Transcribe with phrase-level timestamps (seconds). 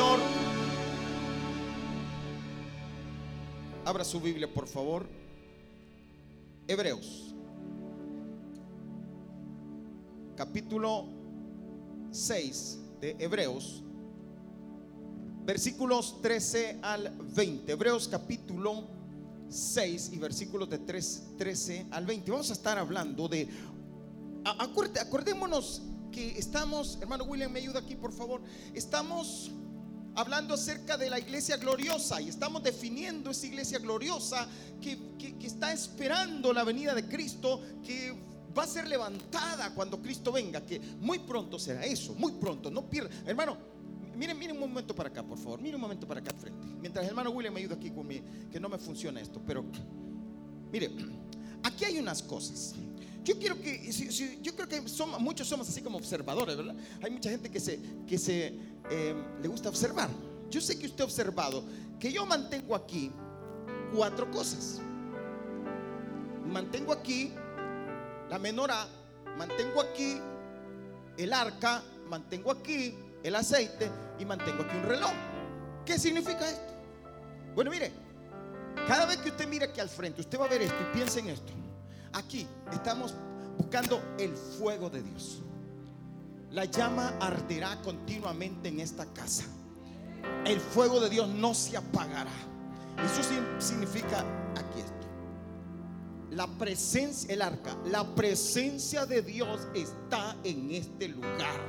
[0.00, 0.18] Señor.
[3.84, 5.06] Abra su Biblia, por favor.
[6.66, 7.34] Hebreos.
[10.36, 11.04] Capítulo
[12.12, 13.82] 6 de Hebreos.
[15.44, 17.70] Versículos 13 al 20.
[17.70, 18.84] Hebreos capítulo
[19.50, 22.30] 6 y versículos de 3, 13 al 20.
[22.30, 23.50] Vamos a estar hablando de...
[24.44, 28.40] acordémonos que estamos, hermano William, me ayuda aquí, por favor.
[28.72, 29.52] Estamos
[30.20, 34.46] hablando acerca de la iglesia gloriosa y estamos definiendo esa iglesia gloriosa
[34.80, 34.98] que,
[35.42, 38.14] está esperando la venida de Cristo, que
[38.56, 42.88] va a ser levantada cuando Cristo venga, que muy pronto será eso, muy pronto, no
[42.88, 43.10] pierda.
[43.26, 43.56] Hermano,
[44.14, 46.66] miren, miren un momento para acá, por favor, miren un momento para acá al frente.
[46.80, 49.64] Mientras el hermano William me ayuda aquí conmigo, que no me funciona esto, pero
[50.70, 50.90] mire,
[51.62, 52.74] aquí hay unas cosas.
[53.24, 53.90] Yo quiero que,
[54.42, 56.74] yo creo que somos, muchos somos así como observadores, ¿verdad?
[57.02, 58.54] Hay mucha gente que se, que se
[58.90, 60.08] eh, le gusta observar.
[60.50, 61.62] Yo sé que usted ha observado
[61.98, 63.12] que yo mantengo aquí
[63.94, 64.80] cuatro cosas.
[66.46, 67.32] Mantengo aquí
[68.28, 68.86] la menorá,
[69.36, 70.20] mantengo aquí
[71.16, 75.12] el arca, mantengo aquí el aceite y mantengo aquí un reloj.
[75.84, 76.72] ¿Qué significa esto?
[77.54, 77.92] Bueno, mire,
[78.86, 81.20] cada vez que usted mire aquí al frente, usted va a ver esto y piensa
[81.20, 81.52] en esto.
[82.12, 83.14] Aquí estamos
[83.56, 85.42] buscando el fuego de Dios.
[86.52, 89.44] La llama arderá continuamente en esta casa.
[90.44, 92.32] El fuego de Dios no se apagará.
[93.04, 93.22] Eso
[93.58, 94.24] significa
[94.56, 94.94] aquí esto.
[96.30, 101.60] La presencia, el arca, la presencia de Dios está en este lugar.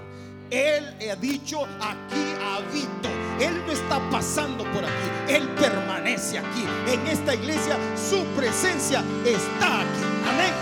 [0.50, 3.10] Él ha dicho, aquí habito.
[3.40, 5.10] Él no está pasando por aquí.
[5.30, 6.66] Él permanece aquí.
[6.88, 10.04] En esta iglesia su presencia está aquí.
[10.28, 10.54] Amén.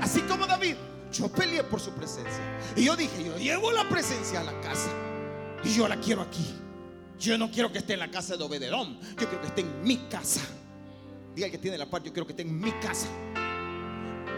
[0.00, 0.76] Así como David,
[1.12, 2.58] yo peleé por su presencia.
[2.76, 4.90] Y yo dije, yo llevo la presencia a la casa.
[5.64, 6.54] Y yo la quiero aquí.
[7.18, 8.98] Yo no quiero que esté en la casa de Obededón.
[9.00, 10.40] Yo quiero que esté en mi casa.
[11.34, 13.08] Diga el que tiene la parte, yo quiero que esté en mi casa.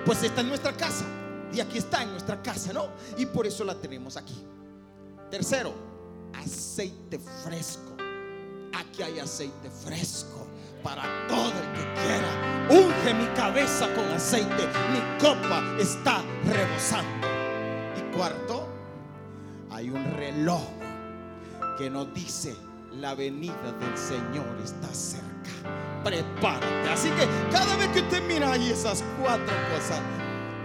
[0.05, 1.05] Pues está en nuestra casa.
[1.53, 2.89] Y aquí está en nuestra casa, ¿no?
[3.19, 4.45] Y por eso la tenemos aquí.
[5.31, 5.75] Tercero,
[6.33, 7.97] aceite fresco.
[8.73, 10.47] Aquí hay aceite fresco
[10.83, 12.51] para todo el que quiera.
[12.71, 14.69] Unge mi cabeza con aceite.
[14.93, 17.27] Mi copa está rebosando.
[17.97, 18.69] Y cuarto,
[19.71, 20.63] hay un reloj
[21.79, 22.57] que nos dice
[22.93, 25.31] la venida del Señor está cerca.
[26.05, 26.91] Prepárate.
[26.91, 30.01] Así que cada vez que usted mira ahí esas cuatro cosas,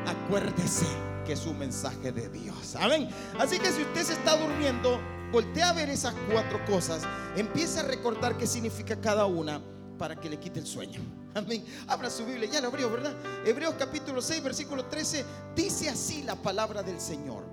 [0.07, 0.87] acuérdese
[1.25, 2.75] que es un mensaje de Dios.
[2.75, 3.09] Amén.
[3.39, 4.99] Así que si usted se está durmiendo,
[5.31, 7.03] voltea a ver esas cuatro cosas,
[7.35, 9.61] empieza a recordar qué significa cada una
[9.97, 11.01] para que le quite el sueño.
[11.33, 11.63] Amén.
[11.87, 13.13] Abra su Biblia, ya lo abrió, ¿verdad?
[13.45, 15.25] Hebreos capítulo 6, versículo 13,
[15.55, 17.43] dice así la palabra del Señor.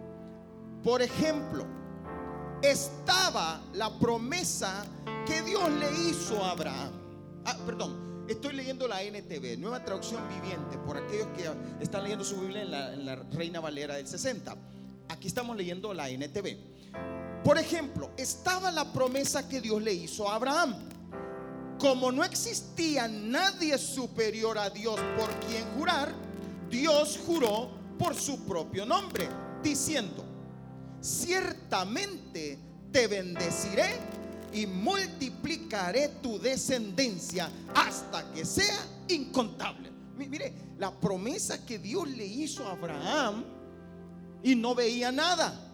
[0.82, 1.66] Por ejemplo,
[2.62, 4.84] estaba la promesa
[5.26, 6.92] que Dios le hizo a Abraham.
[7.44, 11.50] Ah, perdón, Estoy leyendo la NTV, nueva traducción viviente, por aquellos que
[11.82, 14.56] están leyendo su Biblia en la, Reina Valera del 60.
[15.08, 16.56] Aquí estamos leyendo la NTV.
[17.42, 20.76] Por ejemplo, estaba la promesa que Dios le hizo a Abraham.
[21.82, 26.14] Como no existía nadie superior a Dios por quien jurar,
[26.70, 29.28] Dios juró por su propio nombre,
[29.64, 30.24] diciendo,
[31.00, 32.56] ciertamente
[32.92, 33.96] te bendeciré
[34.52, 38.78] y multiplicaré tu descendencia hasta que sea
[39.08, 39.90] incontable.
[40.16, 43.42] Mire, la promesa que Dios le hizo a Abraham
[44.40, 45.68] y no veía nada.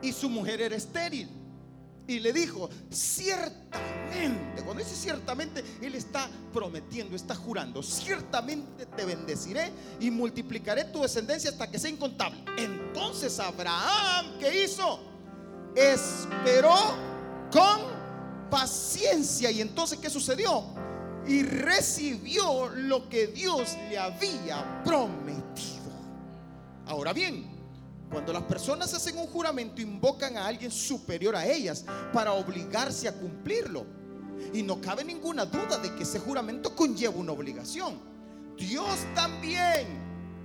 [0.00, 1.41] Y su mujer era estéril.
[2.06, 9.70] Y le dijo, ciertamente, cuando dice ciertamente, Él está prometiendo, está jurando, ciertamente te bendeciré
[10.00, 12.42] y multiplicaré tu descendencia hasta que sea incontable.
[12.58, 15.00] Entonces Abraham, ¿qué hizo?
[15.76, 16.76] Esperó
[17.52, 18.02] con
[18.50, 19.50] paciencia.
[19.50, 20.64] Y entonces, ¿qué sucedió?
[21.26, 25.92] Y recibió lo que Dios le había prometido.
[26.86, 27.51] Ahora bien,
[28.12, 33.14] cuando las personas hacen un juramento, invocan a alguien superior a ellas para obligarse a
[33.14, 33.86] cumplirlo.
[34.52, 37.98] Y no cabe ninguna duda de que ese juramento conlleva una obligación.
[38.58, 39.86] Dios también,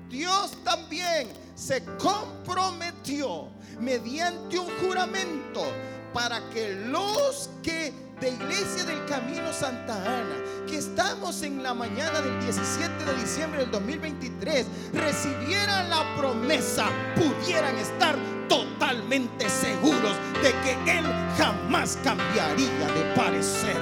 [0.09, 3.49] Dios también se comprometió
[3.81, 5.65] mediante un juramento
[6.13, 10.35] para que los que de Iglesia del Camino Santa Ana,
[10.67, 17.77] que estamos en la mañana del 17 de diciembre del 2023, recibieran la promesa, pudieran
[17.77, 18.15] estar
[18.49, 21.05] totalmente seguros de que Él
[21.37, 23.77] jamás cambiaría de parecer.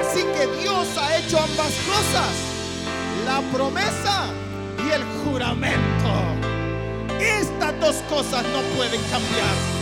[0.00, 2.30] Así que Dios ha hecho ambas cosas,
[3.26, 4.24] la promesa
[4.86, 6.08] y el juramento.
[7.20, 9.77] Estas dos cosas no pueden cambiar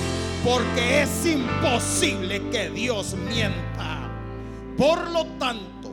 [0.47, 4.09] porque es imposible que Dios mienta.
[4.79, 5.93] Por lo tanto,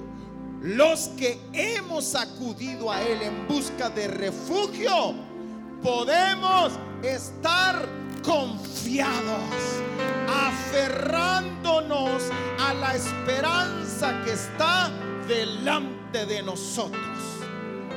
[0.61, 5.15] los que hemos acudido a Él en busca de refugio,
[5.81, 7.83] podemos estar
[8.23, 9.41] confiados,
[10.29, 12.21] aferrándonos
[12.59, 14.91] a la esperanza que está
[15.27, 17.17] delante de nosotros.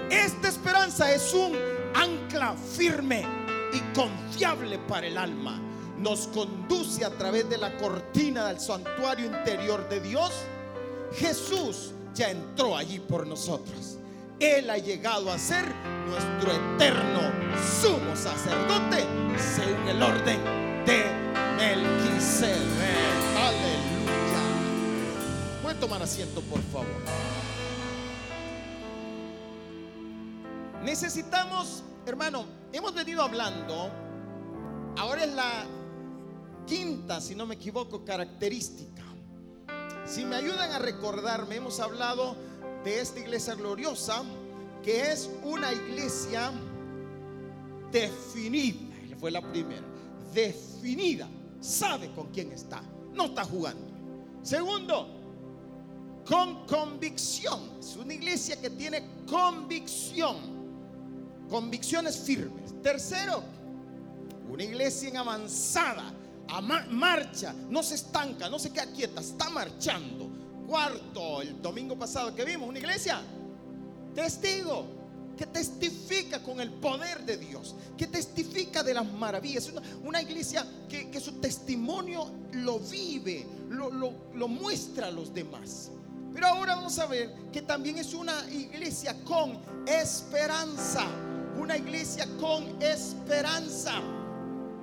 [0.08, 1.54] Esta esperanza es un
[1.94, 3.26] ancla firme
[3.74, 5.65] y confiable para el alma.
[6.08, 10.30] Nos conduce a través de la cortina del santuario interior de Dios.
[11.12, 13.98] Jesús ya entró allí por nosotros.
[14.38, 15.64] Él ha llegado a ser
[16.06, 17.22] nuestro eterno
[17.82, 19.04] sumo sacerdote
[19.36, 21.06] según el orden de
[21.56, 22.54] Melquisedec.
[23.36, 24.42] Aleluya.
[25.60, 26.86] Puede tomar asiento, por favor.
[30.84, 33.90] Necesitamos, hermano, hemos venido hablando,
[34.96, 35.66] ahora es la
[36.66, 39.02] quinta, si no me equivoco, característica.
[40.04, 42.36] Si me ayudan a recordarme, hemos hablado
[42.84, 44.22] de esta iglesia gloriosa,
[44.82, 46.52] que es una iglesia
[47.90, 48.94] definida.
[49.18, 49.82] Fue la primera.
[50.32, 51.28] Definida.
[51.60, 52.82] Sabe con quién está.
[53.14, 53.82] No está jugando.
[54.42, 55.08] Segundo,
[56.28, 57.78] con convicción.
[57.80, 60.36] Es una iglesia que tiene convicción.
[61.48, 62.80] Convicciones firmes.
[62.82, 63.42] Tercero,
[64.48, 66.12] una iglesia en avanzada.
[66.48, 67.54] A marcha.
[67.68, 69.20] No se estanca, no se queda quieta.
[69.20, 70.28] Está marchando.
[70.66, 73.20] Cuarto, el domingo pasado que vimos, una iglesia
[74.14, 74.96] testigo
[75.36, 79.68] que testifica con el poder de Dios, que testifica de las maravillas.
[79.68, 85.32] Una, una iglesia que, que, su testimonio lo vive, lo, lo, lo muestra a los
[85.34, 85.90] demás.
[86.32, 91.06] Pero ahora vamos a ver que también es una iglesia con esperanza,
[91.58, 94.02] una iglesia con esperanza.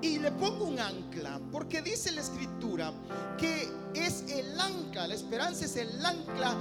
[0.04, 2.92] Y le pongo un ancla, porque dice la escritura
[3.38, 6.58] que es el ancla, la esperanza es el ancla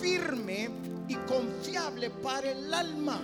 [0.00, 0.70] firme
[1.06, 3.20] y confiable para el alma.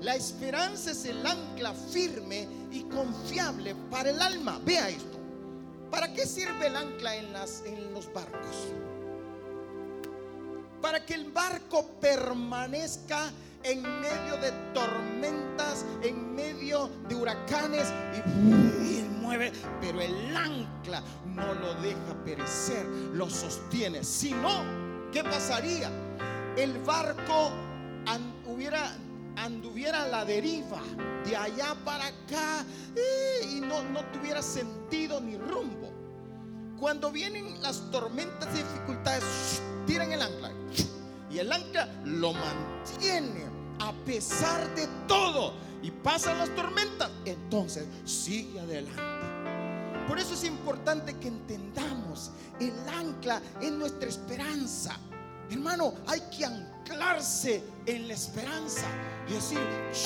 [0.00, 4.58] La esperanza es el ancla firme y confiable para el alma.
[4.64, 5.18] Vea esto.
[5.90, 8.68] ¿Para qué sirve el ancla en, los barcos?
[10.80, 13.30] Para que el barco permanezca
[13.68, 21.52] en medio de tormentas, en medio de huracanes y, y, mueve, pero el ancla no
[21.54, 24.02] lo deja perecer, lo sostiene.
[24.04, 24.64] Si no,
[25.12, 25.90] ¿qué pasaría?
[26.56, 27.50] El barco
[28.46, 28.96] hubiera
[29.36, 30.80] anduviera a la deriva
[31.24, 32.64] de allá para acá
[33.48, 35.92] y no, no tuviera sentido ni rumbo.
[36.80, 40.50] Cuando vienen las tormentas y dificultades, tiran el ancla
[41.30, 48.60] y el ancla lo mantiene a pesar de todo y pasan las tormentas, entonces sigue
[48.60, 49.02] adelante.
[50.08, 52.30] Por eso es importante que entendamos
[52.60, 54.96] el ancla en nuestra esperanza.
[55.50, 58.86] Hermano, hay que anclarse en la esperanza
[59.28, 59.60] y decir,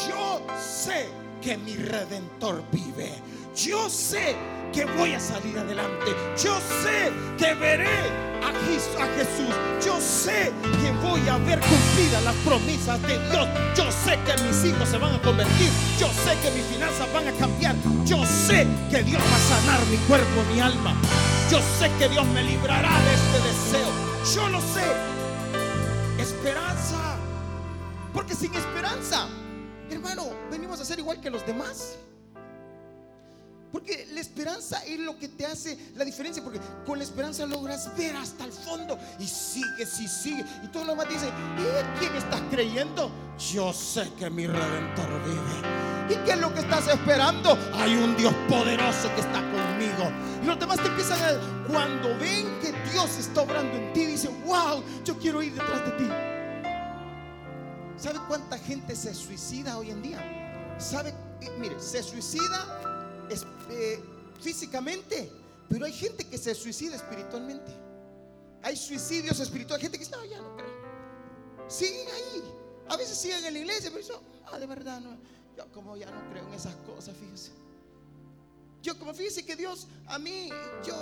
[0.08, 1.08] yo sé
[1.42, 3.12] que mi redentor vive.
[3.56, 4.36] Yo sé
[4.72, 6.14] que voy a salir adelante.
[6.42, 9.54] Yo sé que veré a Jesús.
[9.84, 13.48] Yo sé que voy a ver cumplidas las promesas de Dios.
[13.76, 15.70] Yo sé que mis hijos se van a convertir.
[15.98, 17.74] Yo sé que mis finanzas van a cambiar.
[18.04, 20.94] Yo sé que Dios va a sanar mi cuerpo, mi alma.
[21.50, 23.90] Yo sé que Dios me librará de este deseo.
[24.34, 24.84] Yo lo sé.
[26.18, 27.16] Esperanza.
[28.12, 29.28] Porque sin esperanza,
[29.92, 31.96] hermano, venimos a ser igual que los demás.
[33.72, 36.44] Porque la esperanza es lo que te hace la diferencia.
[36.44, 38.98] Porque con la esperanza logras ver hasta el fondo.
[39.18, 40.44] Y sigues y sigues.
[40.62, 43.10] Y todo lo demás dice, ¿y quién estás creyendo?
[43.52, 46.14] Yo sé que mi redentor vive.
[46.14, 47.56] ¿Y qué es lo que estás esperando?
[47.72, 50.12] Hay un Dios poderoso que está conmigo.
[50.42, 51.66] Y los demás te empiezan a...
[51.66, 55.92] Cuando ven que Dios está obrando en ti, dicen, wow, yo quiero ir detrás de
[55.92, 56.31] ti.
[58.02, 60.76] ¿Sabe cuánta gente se suicida hoy en día?
[60.76, 61.14] ¿Sabe?
[61.60, 63.28] Mire, se suicida
[63.70, 64.02] eh,
[64.40, 65.30] físicamente,
[65.68, 67.70] pero hay gente que se suicida espiritualmente.
[68.64, 71.68] Hay suicidios espirituales, gente que dice, no, ya no creo.
[71.68, 72.42] Siguen ahí.
[72.88, 75.16] A veces siguen en la iglesia, pero eso, ah, de verdad, no.
[75.56, 77.52] Yo como ya no creo en esas cosas, fíjese.
[78.82, 80.48] Yo como fíjese que Dios a mí,
[80.84, 80.96] yo,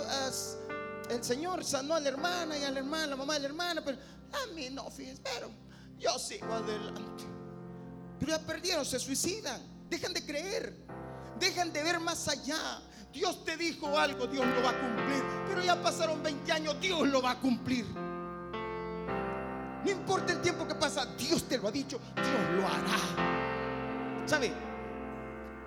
[1.09, 3.83] el Señor sanó a la hermana y a la hermana, la mamá de la hermana,
[3.83, 3.97] pero
[4.33, 5.49] a mí no, fíjese, pero
[6.01, 7.23] yo sigo adelante.
[8.19, 10.75] Pero ya perdieron, se suicidan, dejan de creer,
[11.39, 12.81] dejan de ver más allá.
[13.13, 15.23] Dios te dijo algo, Dios lo va a cumplir.
[15.47, 17.85] Pero ya pasaron 20 años, Dios lo va a cumplir.
[19.83, 24.27] No importa el tiempo que pasa, Dios te lo ha dicho, Dios lo hará.
[24.27, 24.53] ¿Sabe?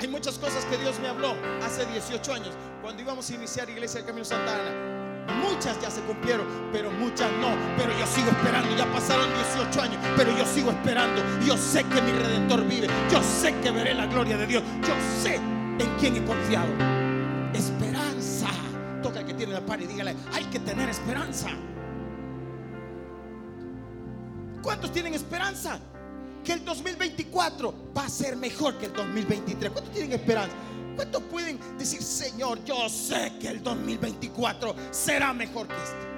[0.01, 4.01] Hay muchas cosas que Dios me habló hace 18 años, cuando íbamos a iniciar Iglesia
[4.01, 4.94] del Camino Santa Ana.
[5.43, 7.49] Muchas ya se cumplieron, pero muchas no.
[7.77, 8.77] Pero yo sigo esperando.
[8.77, 11.23] Ya pasaron 18 años, pero yo sigo esperando.
[11.47, 12.89] Yo sé que mi redentor vive.
[13.11, 14.63] Yo sé que veré la gloria de Dios.
[14.83, 16.69] Yo sé en quién he confiado.
[17.53, 18.49] Esperanza.
[19.03, 21.51] Toca el que tiene la par y dígale, hay que tener esperanza.
[24.63, 25.79] ¿Cuántos tienen esperanza?
[26.43, 29.73] Que el 2024 va a ser mejor que el 2023.
[29.73, 30.55] ¿Cuántos tienen esperanza?
[30.97, 36.15] ¿Cuántos pueden decir, Señor, yo sé que el 2024 será mejor que este?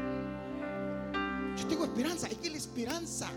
[1.63, 3.31] Yo tengo esperanza, hay que la esperanza.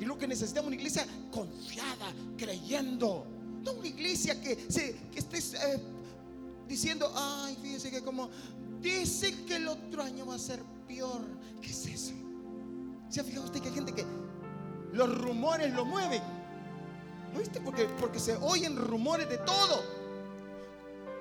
[0.00, 3.26] Y lo que necesitamos una iglesia confiada, creyendo.
[3.62, 5.80] No una iglesia que, esté eh,
[6.66, 8.30] diciendo, ay, fíjese que como
[8.80, 11.20] dicen que el otro año va a ser peor.
[11.60, 12.14] ¿Qué es eso?
[13.10, 14.04] ¿Se ha que hay gente que
[14.92, 16.22] los rumores lo mueven?
[17.32, 17.60] ¿No viste?
[17.60, 19.99] Porque, porque se oyen rumores de todo.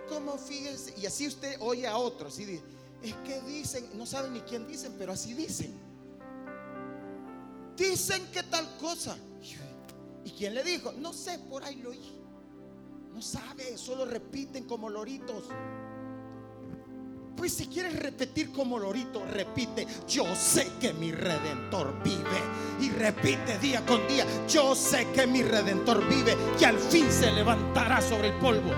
[0.09, 0.93] ¿Cómo fíjese?
[0.99, 2.63] Y así usted oye a otros y dice,
[3.03, 5.73] es que dicen, no saben ni quién dicen, pero así dicen.
[7.77, 9.17] Dicen que tal cosa.
[10.25, 10.91] ¿Y quién le dijo?
[10.93, 12.19] No sé, por ahí lo oí.
[13.13, 15.45] No sabe, solo repiten como loritos.
[17.37, 22.41] Pues si quieres repetir como lorito, repite, yo sé que mi redentor vive.
[22.81, 27.31] Y repite día con día, yo sé que mi redentor vive, que al fin se
[27.31, 28.71] levantará sobre el polvo.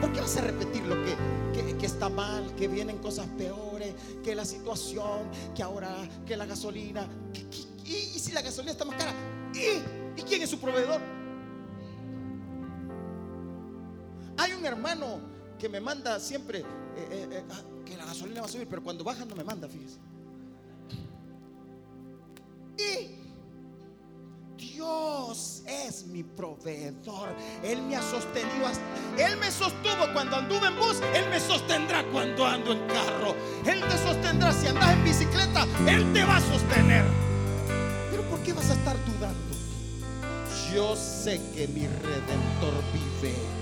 [0.00, 1.16] ¿Por qué vas a repetir lo que,
[1.86, 5.90] está mal, que vienen cosas peores, que la situación, que ahora,
[6.26, 7.08] que la gasolina?
[7.84, 9.12] y, si la gasolina está más cara?
[9.54, 11.00] ¿Y, quién es su proveedor?
[14.36, 15.20] Hay un hermano
[15.58, 16.64] que me manda siempre eh,
[17.10, 19.68] eh, eh, ah, que la gasolina va a subir, pero cuando baja no me manda,
[19.68, 19.98] fíjese.
[22.76, 23.17] Y
[24.78, 27.30] Dios es mi proveedor.
[27.64, 28.70] Él me ha sostenido.
[29.18, 31.00] él me sostuvo cuando anduve en bus.
[31.16, 33.34] Él me sostendrá cuando ando en carro.
[33.66, 35.66] Él te sostendrá si andas en bicicleta.
[35.84, 37.04] Él te va a sostener.
[38.12, 39.56] Pero ¿por qué vas a estar dudando?
[40.72, 43.57] Yo sé que mi redentor vive.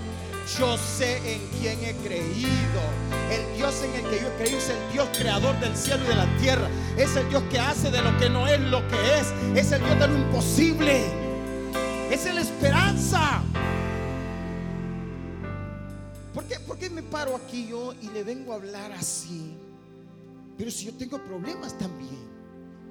[0.55, 2.81] Yo sé en quién he creído.
[3.31, 6.07] El Dios en el que yo he creído es el Dios creador del cielo y
[6.07, 6.69] de la tierra.
[6.97, 9.33] Es el Dios que hace de lo que no es lo que es.
[9.57, 11.05] Es el Dios de lo imposible.
[12.11, 13.43] Es la esperanza.
[16.33, 19.57] ¿Por qué, ¿Por qué me paro aquí yo y le vengo a hablar así?
[20.57, 22.25] Pero si yo tengo problemas también.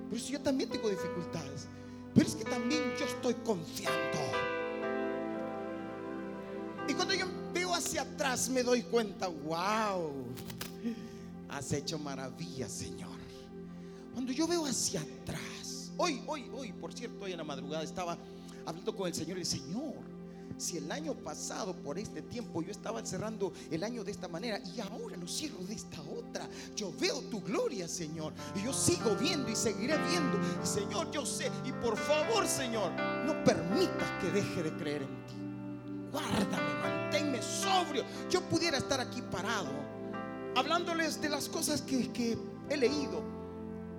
[0.10, 1.68] Pero si yo también tengo dificultades.
[2.14, 4.20] Pero es que también yo estoy confiando.
[6.88, 7.26] Y cuando yo
[7.96, 10.12] hacia atrás me doy cuenta, wow,
[11.48, 13.16] has hecho maravillas, Señor.
[14.12, 18.18] Cuando yo veo hacia atrás, hoy, hoy, hoy, por cierto, hoy en la madrugada estaba
[18.66, 19.94] hablando con el Señor y el Señor,
[20.58, 24.60] si el año pasado por este tiempo yo estaba cerrando el año de esta manera
[24.76, 29.16] y ahora lo cierro de esta otra, yo veo tu gloria, Señor, y yo sigo
[29.16, 30.38] viendo y seguiré viendo.
[30.66, 32.92] Señor, yo sé, y por favor, Señor,
[33.26, 35.45] no permitas que deje de creer en ti.
[36.16, 38.06] Guárdame, manténme sobrio.
[38.30, 39.68] Yo pudiera estar aquí parado,
[40.56, 42.38] hablándoles de las cosas que, que
[42.70, 43.22] he leído,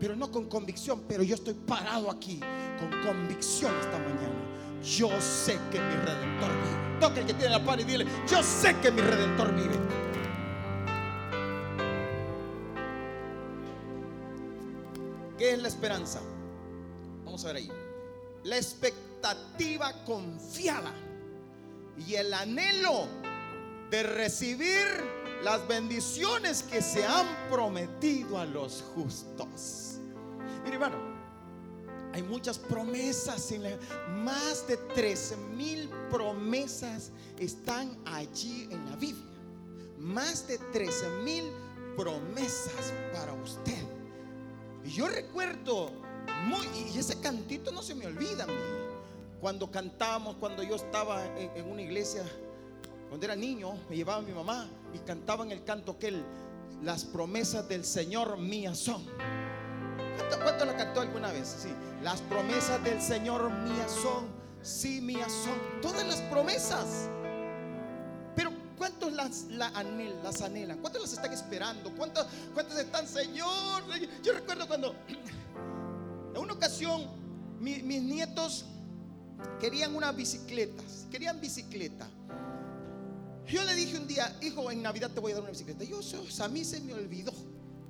[0.00, 2.40] pero no con convicción, pero yo estoy parado aquí
[2.78, 4.34] con convicción esta mañana.
[4.82, 7.00] Yo sé que mi redentor vive.
[7.00, 9.78] Toca el que tiene la par y dile, yo sé que mi redentor vive.
[15.36, 16.22] ¿Qué es la esperanza?
[17.26, 17.70] Vamos a ver ahí.
[18.44, 20.94] La expectativa confiada
[22.06, 23.08] y el anhelo
[23.90, 24.86] de recibir
[25.42, 29.98] las bendiciones que se han prometido a los justos.
[30.64, 30.96] Mire, hermano,
[32.12, 33.78] hay muchas promesas, en
[34.24, 39.24] más de 13 mil promesas están allí en la Biblia.
[39.98, 41.44] Más de 13 mil
[41.96, 43.84] promesas para usted.
[44.84, 45.92] Y yo recuerdo,
[46.46, 48.46] muy, y ese cantito no se me olvida
[49.46, 52.24] cuando cantábamos, cuando yo estaba en, una iglesia,
[53.08, 56.24] cuando era niño, me llevaba mi mamá y cantaban el canto que él,
[56.82, 59.04] las promesas del Señor mías son.
[60.16, 61.46] ¿Cuánto, ¿Cuánto, la cantó alguna vez?
[61.62, 61.68] Sí,
[62.02, 64.26] las promesas del Señor mías son,
[64.62, 67.08] sí mías son, todas las promesas.
[68.34, 70.76] Pero ¿cuántos las, anhelan, las?
[70.78, 71.92] ¿Cuántos las están esperando?
[71.96, 73.84] ¿Cuántos, ¿Cuántos están, Señor?
[74.24, 74.96] Yo recuerdo cuando
[76.34, 77.06] en una ocasión
[77.60, 78.64] mis nietos
[79.60, 82.06] Querían una bicicleta, querían bicicleta.
[83.46, 85.84] Yo le dije un día, hijo, en Navidad te voy a dar una bicicleta.
[85.84, 86.00] Yo,
[86.40, 87.32] a mí se me olvidó.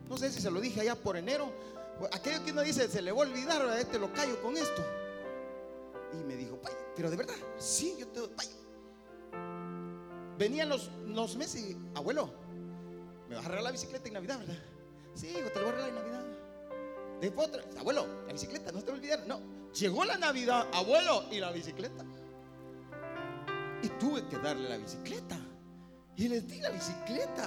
[0.08, 1.50] No sé si se lo dije allá por enero.
[2.12, 4.84] Aquello que uno dice, se le va a olvidar, a este lo callo con esto.
[6.12, 6.60] Y me dijo,
[6.94, 8.30] pero de verdad, sí, yo te doy,
[10.38, 12.30] venían los, los meses y, abuelo,
[13.28, 14.58] me vas a regalar la bicicleta en Navidad, ¿verdad?
[15.14, 16.24] Sí, hijo, te lo voy a regalar en Navidad.
[17.20, 19.26] Después otra, abuelo, la bicicleta, no te olvides.
[19.26, 19.40] No,
[19.78, 22.04] llegó la Navidad, abuelo, y la bicicleta.
[23.82, 25.36] Y tuve que darle la bicicleta.
[26.18, 27.46] Y les di la bicicleta.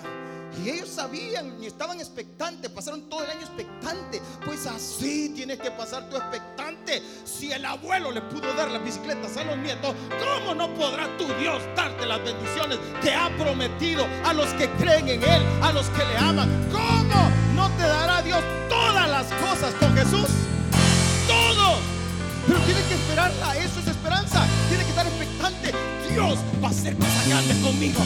[0.63, 2.69] Y ellos sabían y estaban expectantes.
[2.69, 4.21] Pasaron todo el año expectante.
[4.45, 7.01] Pues así tienes que pasar tu expectante.
[7.25, 11.25] Si el abuelo le pudo dar las bicicletas a los nietos, ¿cómo no podrá tu
[11.39, 15.87] Dios darte las bendiciones que ha prometido a los que creen en Él, a los
[15.89, 16.69] que le aman?
[16.71, 20.29] ¿Cómo no te dará Dios todas las cosas con Jesús?
[22.69, 23.57] Tienes que esperarla.
[23.57, 24.45] Eso es esperanza.
[24.67, 25.73] Tienes que estar expectante.
[26.13, 27.99] Dios va a hacer cosas grandes conmigo.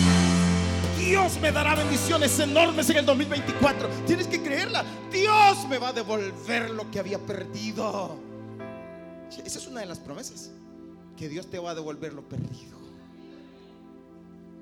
[0.97, 3.89] Dios me dará bendiciones enormes en el 2024.
[4.07, 4.85] Tienes que creerla.
[5.11, 8.17] Dios me va a devolver lo que había perdido.
[9.45, 10.51] Esa es una de las promesas.
[11.17, 12.77] Que Dios te va a devolver lo perdido.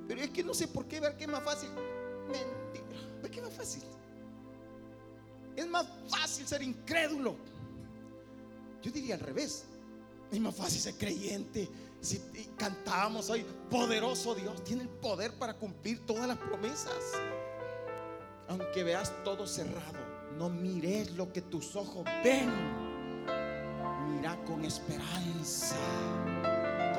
[0.07, 1.69] Pero es que no sé por qué ver que es más fácil.
[2.25, 3.21] Mentira.
[3.21, 3.83] ¿Por qué es más fácil?
[5.55, 7.35] Es más fácil ser incrédulo.
[8.81, 9.65] Yo diría al revés.
[10.31, 11.69] Es más fácil ser creyente
[12.01, 12.19] si
[12.57, 17.13] cantábamos hoy, poderoso Dios, tiene el poder para cumplir todas las promesas.
[18.49, 19.99] Aunque veas todo cerrado,
[20.37, 22.49] no mires lo que tus ojos ven.
[24.15, 25.77] Mira con esperanza.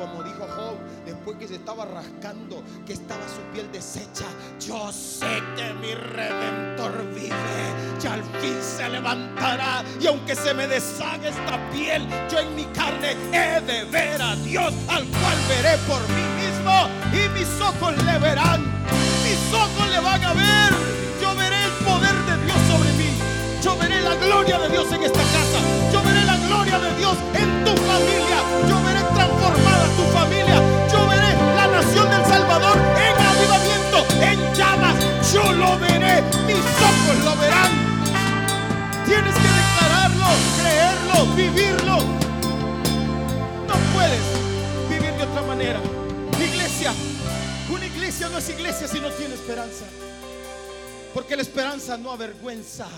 [0.02, 0.74] Como dijo Job,
[1.06, 4.26] después que se estaba rascando, que estaba su piel deshecha,
[4.58, 7.30] yo sé que mi redentor vive,
[8.02, 9.84] y al fin se levantará.
[10.00, 14.34] Y aunque se me deshaga esta piel, yo en mi carne he de ver a
[14.34, 18.60] Dios, al cual veré por mí mismo, y mis ojos le verán,
[19.22, 20.72] mis ojos le van a ver.
[21.20, 23.08] Yo veré el poder de Dios sobre mí.
[23.62, 25.60] Yo veré la gloria de Dios en esta casa.
[25.92, 28.38] Yo veré la gloria de Dios en tu familia.
[28.68, 28.91] Yo veré
[48.48, 49.84] iglesia si no tiene esperanza.
[51.14, 52.88] Porque la esperanza no avergüenza.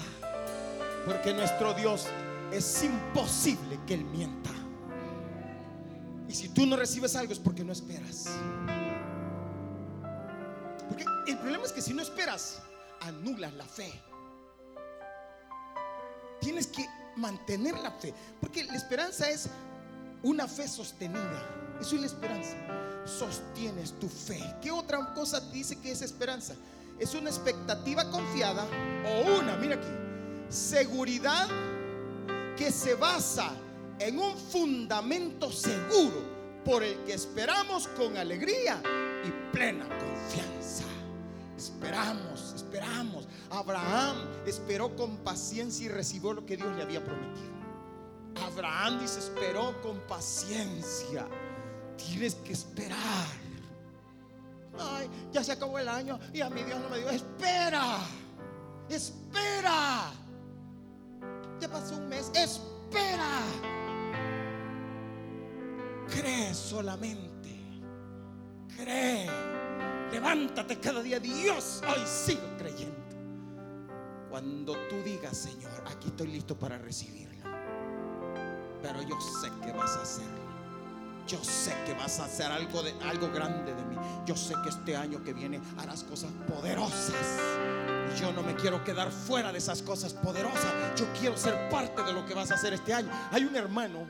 [1.04, 2.06] Porque nuestro Dios
[2.52, 4.50] es imposible que Él mienta.
[6.28, 8.26] Y si tú no recibes algo es porque no esperas.
[10.88, 12.62] Porque el problema es que si no esperas,
[13.00, 13.92] anulas la fe.
[16.40, 18.14] Tienes que mantener la fe.
[18.40, 19.48] Porque la esperanza es
[20.22, 21.63] una fe sostenida.
[21.84, 22.56] Eso es la esperanza.
[23.04, 24.40] Sostienes tu fe.
[24.62, 26.54] ¿Qué otra cosa dice que es esperanza?
[26.98, 28.66] Es una expectativa confiada
[29.06, 29.86] o una, mira aquí,
[30.48, 31.46] seguridad
[32.56, 33.52] que se basa
[33.98, 36.22] en un fundamento seguro
[36.64, 38.80] por el que esperamos con alegría
[39.22, 40.84] y plena confianza.
[41.54, 43.28] Esperamos, esperamos.
[43.50, 44.16] Abraham
[44.46, 47.52] esperó con paciencia y recibió lo que Dios le había prometido.
[48.36, 51.26] Abraham dice, esperó con paciencia.
[51.96, 53.26] Tienes que esperar.
[54.78, 57.10] Ay, ya se acabó el año y a mi Dios no me dio.
[57.10, 57.98] Espera.
[58.88, 60.12] Espera.
[61.60, 62.30] Ya pasó un mes.
[62.34, 63.40] Espera.
[66.08, 67.60] Cree solamente.
[68.76, 69.28] Cree.
[70.12, 71.18] Levántate cada día.
[71.18, 72.94] Dios, hoy sigo creyendo.
[74.30, 77.24] Cuando tú digas, Señor, aquí estoy listo para recibirlo.
[78.82, 80.43] Pero yo sé que vas a hacerlo.
[81.26, 83.96] Yo sé que vas a hacer algo, de, algo grande de mí.
[84.26, 87.14] Yo sé que este año que viene harás cosas poderosas.
[88.14, 90.72] Y yo no me quiero quedar fuera de esas cosas poderosas.
[90.96, 93.08] Yo quiero ser parte de lo que vas a hacer este año.
[93.32, 94.06] Hay un hermano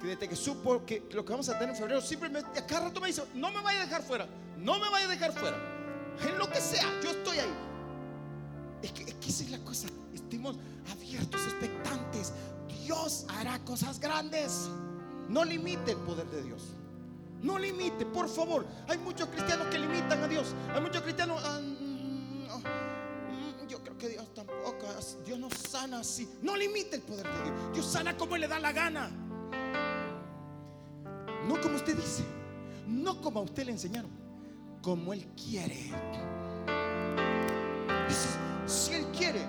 [0.00, 2.86] que desde que supo que lo que vamos a tener en febrero, simplemente a cada
[2.86, 4.26] rato me dice, no me vaya a dejar fuera.
[4.56, 5.56] No me vaya a dejar fuera.
[6.22, 7.54] En lo que sea, yo estoy ahí.
[8.82, 9.88] Es que, es que esa es la cosa.
[10.14, 10.56] Estemos
[10.92, 12.32] abiertos, expectantes.
[12.84, 14.70] Dios hará cosas grandes.
[15.30, 16.74] No limite el poder de Dios.
[17.42, 18.66] No limite, por favor.
[18.88, 20.54] Hay muchos cristianos que limitan a Dios.
[20.74, 21.40] Hay muchos cristianos.
[21.44, 24.86] ah, mm, no, mm, yo creo que Dios tampoco.
[25.24, 26.28] Dios no sana así.
[26.42, 27.72] No limite el poder de Dios.
[27.74, 29.08] Dios sana como le da la gana.
[31.46, 32.24] No como usted dice.
[32.88, 34.10] No como a usted le enseñaron.
[34.82, 35.92] Como Él quiere.
[38.66, 39.44] Si Él quiere,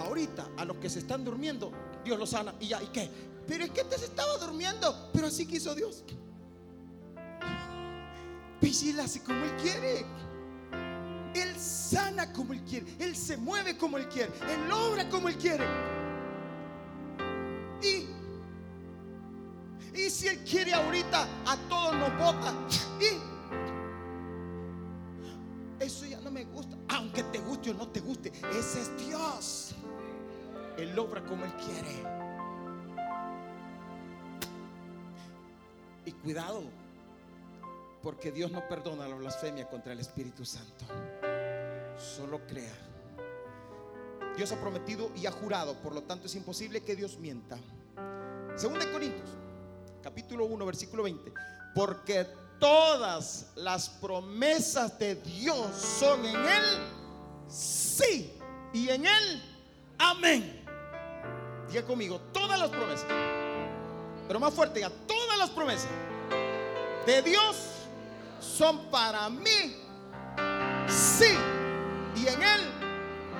[0.00, 1.70] ahorita a los que se están durmiendo,
[2.04, 2.54] Dios los sana.
[2.58, 2.82] ¿Y ya?
[2.82, 3.08] ¿Y qué?
[3.46, 5.10] Pero es que te estaba durmiendo.
[5.12, 6.04] Pero así quiso Dios.
[8.60, 10.06] Pues Él hace como Él quiere.
[11.34, 12.86] Él sana como Él quiere.
[12.98, 14.32] Él se mueve como Él quiere.
[14.50, 15.66] Él obra como Él quiere.
[17.82, 18.06] Y,
[19.98, 22.54] y si Él quiere ahorita, a todos nos bota.
[23.00, 23.36] Y
[26.88, 29.74] aunque te guste o no te guste, ese es Dios.
[30.78, 32.25] Él obra como Él quiere.
[36.26, 36.64] Cuidado,
[38.02, 40.84] porque Dios no perdona la blasfemia contra el Espíritu Santo.
[41.96, 42.74] Solo crea.
[44.36, 47.56] Dios ha prometido y ha jurado, por lo tanto es imposible que Dios mienta.
[48.56, 49.30] Según de Corintios,
[50.02, 51.32] capítulo 1, versículo 20.
[51.76, 52.26] Porque
[52.58, 56.64] todas las promesas de Dios son en Él
[57.46, 58.36] sí
[58.72, 59.42] y en Él
[59.96, 60.64] amén.
[61.68, 63.06] Diga conmigo, todas las promesas.
[64.26, 65.88] Pero más fuerte, diga, todas las promesas
[67.06, 67.56] de Dios
[68.40, 69.76] son para mí
[70.88, 71.34] sí
[72.16, 72.60] y en Él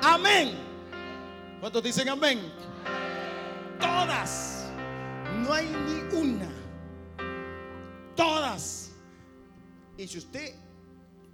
[0.02, 0.58] amén.
[1.60, 2.52] ¿Cuántos dicen amén?
[3.80, 4.64] Todas.
[5.42, 6.48] No hay ni una.
[8.14, 8.90] Todas.
[9.96, 10.54] Y si usted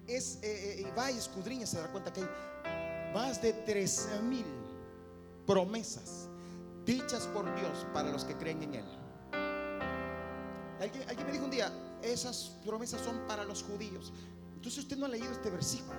[0.07, 4.47] es, eh, eh, va y escudriña, se dará cuenta que hay más de 13 mil
[5.47, 6.29] promesas
[6.85, 8.85] dichas por Dios para los que creen en Él.
[10.81, 14.13] Alguien, alguien me dijo un día, esas promesas son para los judíos.
[14.55, 15.99] Entonces usted no ha leído este versículo.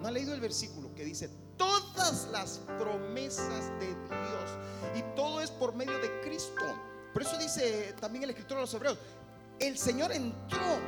[0.00, 4.50] No ha leído el versículo que dice, todas las promesas de Dios.
[4.96, 6.64] Y todo es por medio de Cristo.
[7.12, 8.98] Por eso dice también el escritor de los hebreos,
[9.58, 10.80] el Señor entró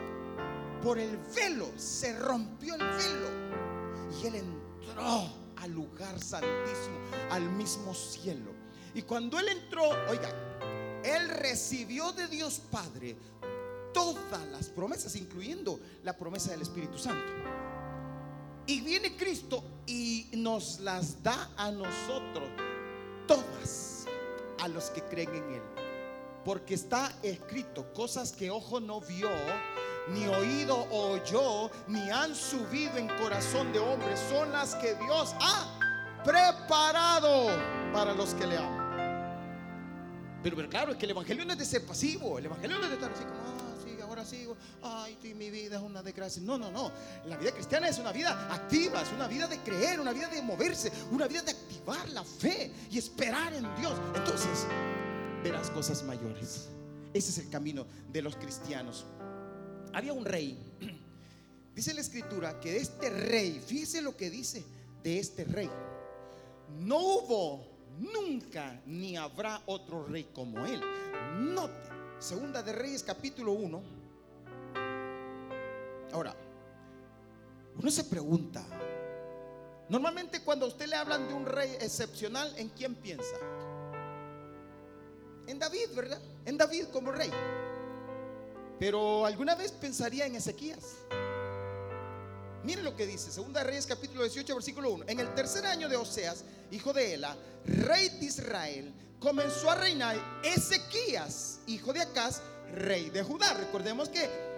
[0.83, 3.29] por el velo, se rompió el velo.
[4.21, 6.99] Y Él entró al lugar santísimo,
[7.31, 8.53] al mismo cielo.
[8.95, 10.29] Y cuando Él entró, oiga,
[11.05, 13.17] Él recibió de Dios Padre
[13.95, 17.33] todas las promesas, incluyendo la promesa del Espíritu Santo.
[18.67, 22.49] Y viene Cristo y nos las da a nosotros,
[23.27, 24.07] todas,
[24.61, 25.63] a los que creen en Él.
[26.45, 29.31] Porque está escrito cosas que ojo no vio,
[30.13, 36.23] ni oído oyó, ni han subido en corazón de hombre, son las que Dios ha
[36.25, 37.49] preparado
[37.93, 38.85] para los que le aman.
[40.43, 42.85] Pero, pero claro, es que el Evangelio no es de ser pasivo, el Evangelio no
[42.85, 43.64] es de estar así como,
[44.25, 46.43] sí, ahora sigo, ay, mi vida es una desgracia.
[46.43, 46.91] No, no, no.
[47.27, 50.43] La vida cristiana es una vida activa, es una vida de creer, una vida de
[50.43, 53.99] moverse, una vida de activar la fe y esperar en Dios.
[54.15, 54.67] Entonces,
[55.43, 56.69] verás cosas mayores.
[57.13, 59.05] Ese es el camino de los cristianos.
[59.93, 60.59] Había un rey.
[61.75, 64.65] Dice la escritura que este rey, fíjese lo que dice
[65.03, 65.69] de este rey.
[66.79, 67.67] No hubo
[67.99, 70.81] nunca ni habrá otro rey como él.
[71.41, 71.75] Note,
[72.21, 74.04] segunda de Reyes capítulo 1.
[76.15, 76.33] Ahora,
[77.77, 78.65] uno se pregunta,
[79.89, 83.35] normalmente cuando a usted le hablan de un rey excepcional, ¿en quién piensa?
[85.49, 86.21] En David, ¿verdad?
[86.45, 87.33] En David como rey.
[88.79, 90.99] Pero alguna vez pensaría en Ezequías.
[92.63, 95.07] Mire lo que dice, Segunda Reyes capítulo 18, versículo 1.
[95.09, 100.17] En el tercer año de Oseas, hijo de Ela, rey de Israel, comenzó a reinar
[100.45, 102.41] Ezequías, hijo de Acaz,
[102.73, 103.53] rey de Judá.
[103.55, 104.54] Recordemos que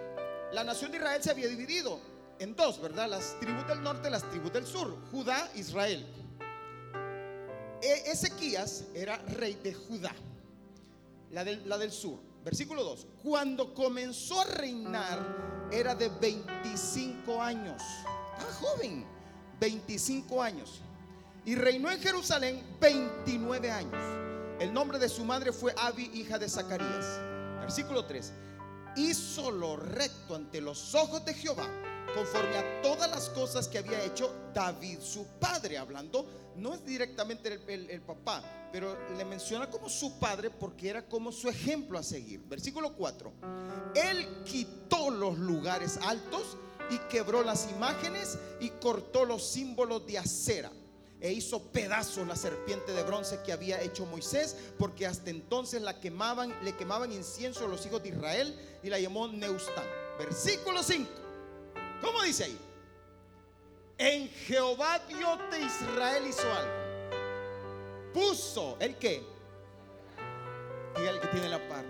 [0.53, 1.99] la nación de Israel se había dividido
[2.39, 3.09] en dos, ¿verdad?
[3.09, 6.05] Las tribus del norte, las tribus del sur, Judá, Israel.
[7.81, 10.13] E- Ezequías era rey de Judá,
[11.31, 12.19] la del, sur.
[12.43, 13.07] Versículo 2.
[13.23, 17.81] Cuando comenzó a reinar era de 25 años.
[18.33, 19.05] Estaba joven,
[19.59, 20.79] 25 años.
[21.43, 24.01] Y reinó en Jerusalén 29 años.
[24.61, 27.19] El nombre de su madre fue Abi, hija de Zacarías.
[27.59, 28.31] Versículo 3.
[28.97, 31.69] Hizo lo recto ante los ojos de Jehová,
[32.15, 37.59] conforme a todas las cosas que había hecho David, su padre, hablando, no es directamente
[37.67, 42.41] el, papá, pero le menciona como su padre porque era como su ejemplo a seguir.
[42.47, 43.33] Versículo 4.
[43.93, 46.57] Él quitó los lugares altos
[46.89, 50.71] y quebró las imágenes y cortó los símbolos de acera
[51.19, 55.99] e hizo pedazos la serpiente de bronce que había hecho Moisés, porque hasta entonces la
[55.99, 59.85] quemaban, le quemaban incienso a los hijos de Israel y la llamó Neustán.
[60.19, 61.09] Versículo 5.
[62.01, 62.57] ¿Cómo dice ahí?
[63.97, 66.87] En Jehová Dios de Israel hizo algo.
[68.13, 69.23] Puso el que.
[70.95, 71.83] Diga el que tiene la par.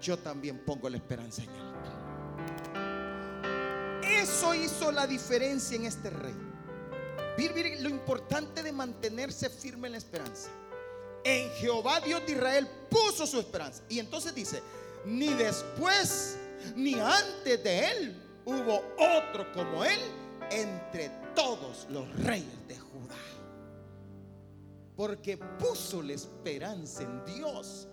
[0.00, 1.74] Yo también pongo la esperanza en él.
[4.22, 6.53] Eso hizo la diferencia en este rey.
[7.80, 10.48] Lo importante de mantenerse firme en la esperanza.
[11.24, 13.82] En Jehová Dios de Israel puso su esperanza.
[13.88, 14.62] Y entonces dice,
[15.04, 16.36] ni después
[16.76, 20.00] ni antes de él hubo otro como él
[20.50, 23.14] entre todos los reyes de Judá.
[24.96, 27.88] Porque puso la esperanza en Dios.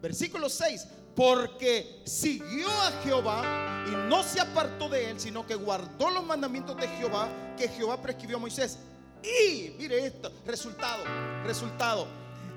[0.00, 0.86] Versículo 6.
[1.18, 6.76] Porque siguió a Jehová y no se apartó de él, sino que guardó los mandamientos
[6.76, 8.78] de Jehová que Jehová prescribió a Moisés.
[9.20, 11.02] Y mire esto, resultado,
[11.42, 12.06] resultado.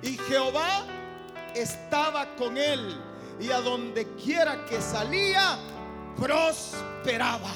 [0.04, 0.86] Y Jehová
[1.56, 3.02] estaba con él
[3.39, 5.58] y a donde quiera que salía,
[6.15, 7.50] prosperaba.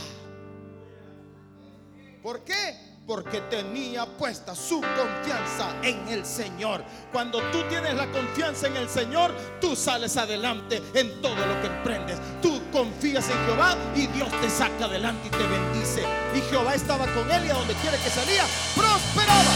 [2.23, 2.84] ¿Por qué?
[3.05, 6.83] Porque tenía puesta su confianza en el Señor.
[7.11, 11.67] Cuando tú tienes la confianza en el Señor, tú sales adelante en todo lo que
[11.67, 12.17] emprendes.
[12.41, 16.03] Tú confías en Jehová y Dios te saca adelante y te bendice.
[16.35, 18.43] Y Jehová estaba con él y a donde quiera que salía,
[18.75, 19.53] prosperaba.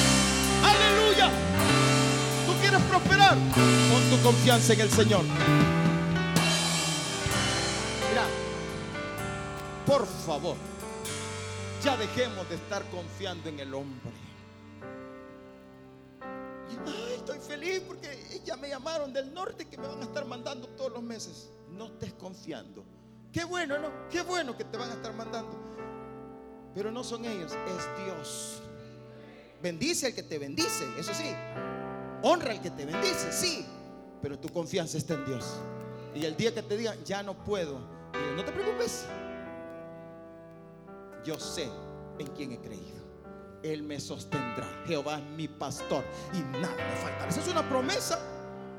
[0.63, 1.29] Aleluya.
[2.45, 3.33] ¿Tú quieres prosperar?
[3.35, 5.23] Pon tu confianza en el Señor.
[8.09, 8.25] Mira,
[9.85, 10.68] por favor
[11.83, 14.11] ya dejemos de estar confiando en el hombre.
[16.21, 20.67] Ay, estoy feliz porque ya me llamaron del norte que me van a estar mandando
[20.69, 21.49] todos los meses.
[21.69, 22.83] No estés confiando.
[23.31, 23.91] Qué bueno, ¿no?
[24.09, 25.57] Qué bueno que te van a estar mandando.
[26.73, 28.61] Pero no son ellos, es Dios.
[29.61, 31.31] Bendice al que te bendice, eso sí.
[32.23, 33.65] Honra al que te bendice, sí.
[34.21, 35.45] Pero tu confianza está en Dios.
[36.15, 37.79] Y el día que te digan, ya no puedo,
[38.35, 39.05] no te preocupes
[41.23, 41.69] yo sé
[42.17, 42.99] en quién he creído.
[43.63, 44.67] Él me sostendrá.
[44.85, 46.03] Jehová es mi pastor
[46.33, 47.27] y nada me faltará.
[47.27, 48.19] Esa es una promesa.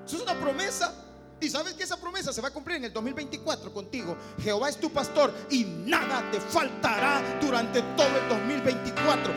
[0.06, 0.94] Eso es una promesa.
[1.40, 4.16] Y sabes que esa promesa se va a cumplir en el 2024 contigo.
[4.42, 9.32] Jehová es tu pastor y nada te faltará durante todo el 2024.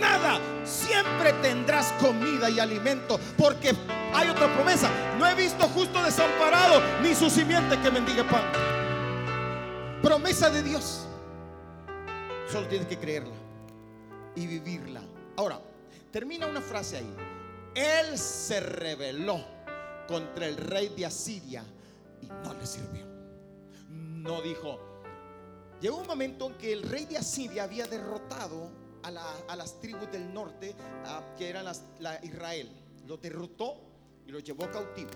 [0.00, 0.40] Nada.
[0.64, 3.20] Siempre tendrás comida y alimento.
[3.38, 3.72] Porque
[4.12, 4.90] hay otra promesa.
[5.18, 8.42] No he visto justo desamparado ni su simiente que mendigue pan.
[10.02, 11.03] Promesa de Dios.
[12.54, 13.34] Solo tienes que creerla
[14.36, 15.02] y vivirla.
[15.36, 15.60] Ahora,
[16.12, 17.16] termina una frase ahí.
[17.74, 19.44] Él se rebeló
[20.06, 21.64] contra el rey de Asiria
[22.22, 23.06] y no le sirvió.
[23.88, 24.78] No dijo.
[25.80, 28.70] Llegó un momento en que el rey de Asiria había derrotado
[29.02, 29.10] a,
[29.56, 30.76] las tribus del norte,
[31.36, 31.66] que eran
[32.22, 32.70] Israel.
[33.04, 33.80] Lo derrotó
[34.28, 35.10] y lo llevó cautivo.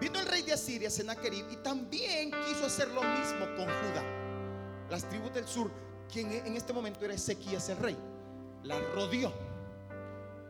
[0.00, 4.04] Vino el rey de Asiria, Sennacherib, y también quiso hacer lo mismo con Judá.
[4.88, 7.96] Las tribus del sur quien en este momento era Ezequías el rey,
[8.62, 9.32] la rodeó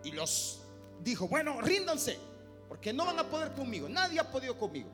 [0.05, 0.63] y los
[1.03, 2.19] dijo, bueno, ríndanse,
[2.69, 4.89] porque no van a poder conmigo, nadie ha podido conmigo.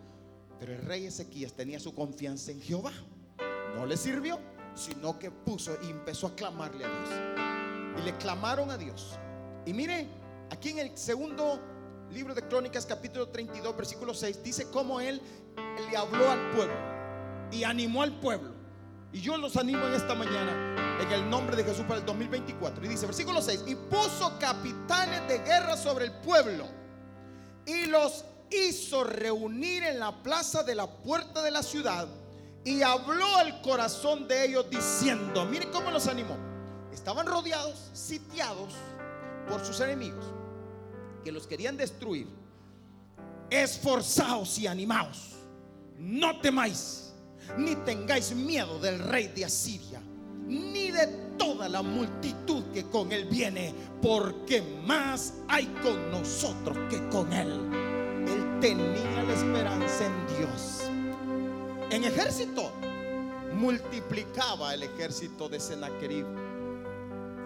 [0.59, 2.93] Pero el rey Ezequías tenía su confianza en Jehová.
[3.77, 4.39] No le sirvió,
[4.75, 8.01] sino que puso y empezó a clamarle a Dios.
[8.01, 9.19] Y le clamaron a Dios.
[9.67, 10.07] Y mire,
[10.51, 11.61] aquí en el segundo
[12.13, 15.21] libro de Crónicas, capítulo 32, versículo 6, dice cómo él
[15.91, 16.75] le habló al pueblo
[17.51, 18.54] y animó al pueblo.
[19.15, 22.85] Y yo los animo en esta mañana en el nombre de Jesús para el 2024.
[22.85, 26.67] Y dice, versículo 6, y puso capitanes de guerra sobre el pueblo
[27.65, 32.09] y los hizo reunir en la plaza de la puerta de la ciudad
[32.65, 36.37] y habló al corazón de ellos diciendo, mire cómo los animó.
[36.93, 38.75] Estaban rodeados, sitiados
[39.49, 40.25] por sus enemigos
[41.23, 42.27] que los querían destruir.
[43.49, 45.37] Esforzaos y animaos.
[45.99, 47.04] No temáis
[47.57, 50.01] ni tengáis miedo del rey de Asiria,
[50.47, 51.07] ni de
[51.39, 57.51] toda la multitud que con él viene, porque más hay con nosotros que con él.
[58.27, 60.83] Él tenía la esperanza en Dios.
[61.91, 62.73] En ejército,
[63.53, 66.27] multiplicaba el ejército de Sennacherib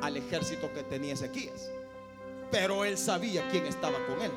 [0.01, 1.71] al ejército que tenía Ezequías.
[2.51, 4.33] Pero él sabía quién estaba con él.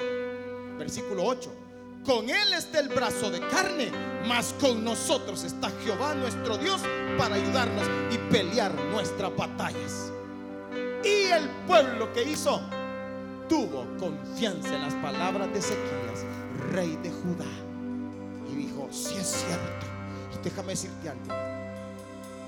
[0.77, 1.60] Versículo 8
[2.05, 3.91] con Él está el brazo de carne,
[4.27, 6.81] mas con nosotros está Jehová nuestro Dios
[7.17, 10.11] para ayudarnos y pelear nuestras batallas.
[11.03, 12.61] Y el pueblo que hizo
[13.47, 16.25] tuvo confianza en las palabras de Ezequías,
[16.71, 17.45] rey de Judá.
[18.51, 19.85] Y dijo, si es cierto,
[20.33, 21.33] y déjame decirte algo,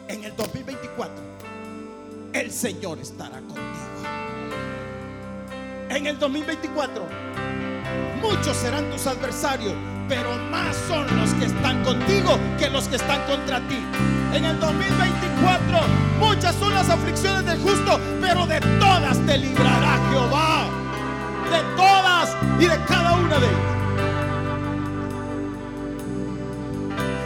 [0.08, 1.16] en el 2024
[2.34, 3.64] el Señor estará contigo.
[5.90, 7.63] En el 2024
[8.22, 9.74] Muchos serán tus adversarios,
[10.08, 13.80] pero más son los que están contigo que los que están contra ti.
[14.34, 15.80] En el 2024,
[16.20, 20.66] muchas son las aflicciones del justo, pero de todas te librará Jehová.
[21.52, 23.74] De todas y de cada una de ellas.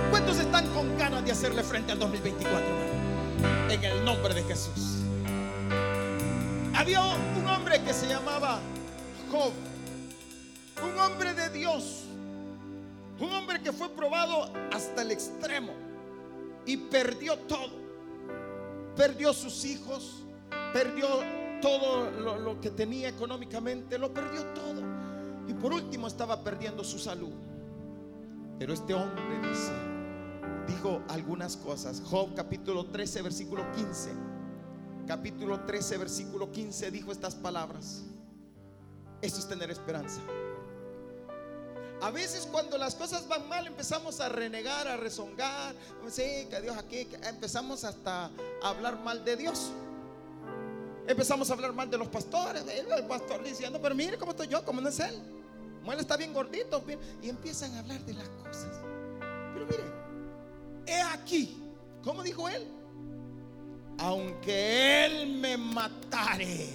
[0.10, 2.62] ¿Cuántos están con ganas de hacerle frente al 2024?
[3.70, 5.04] En el nombre de Jesús.
[6.76, 8.60] Había un hombre que se llamaba
[9.32, 9.54] Job
[11.08, 12.04] hombre de Dios.
[13.20, 15.74] Un hombre que fue probado hasta el extremo
[16.65, 17.88] y perdió todo.
[18.96, 20.24] Perdió sus hijos,
[20.74, 21.08] perdió
[21.62, 24.82] todo lo, que tenía económicamente, lo perdió todo.
[25.48, 27.34] Y por último estaba perdiendo su salud.
[28.60, 29.72] Pero este hombre dice,
[30.67, 32.02] dijo algunas cosas.
[32.06, 34.12] Job capítulo 13, versículo 15.
[35.08, 38.04] Capítulo 13, versículo 15 dijo estas palabras.
[39.22, 40.22] Eso es tener esperanza.
[42.02, 45.74] A veces cuando las cosas van mal empezamos a renegar, a rezongar,
[46.10, 49.72] sí, que Dios aquí, empezamos hasta a hablar mal de Dios.
[51.08, 54.64] Empezamos a hablar mal de los pastores, el pastor diciendo, pero mire cómo estoy yo,
[54.64, 55.16] cómo no es él.
[55.80, 56.84] Como él está bien gordito,
[57.22, 58.80] y empiezan a hablar de las cosas.
[59.54, 59.84] Pero mire,
[60.86, 61.64] he aquí,
[62.04, 62.68] ¿cómo dijo él?
[63.98, 66.70] Aunque él me matare.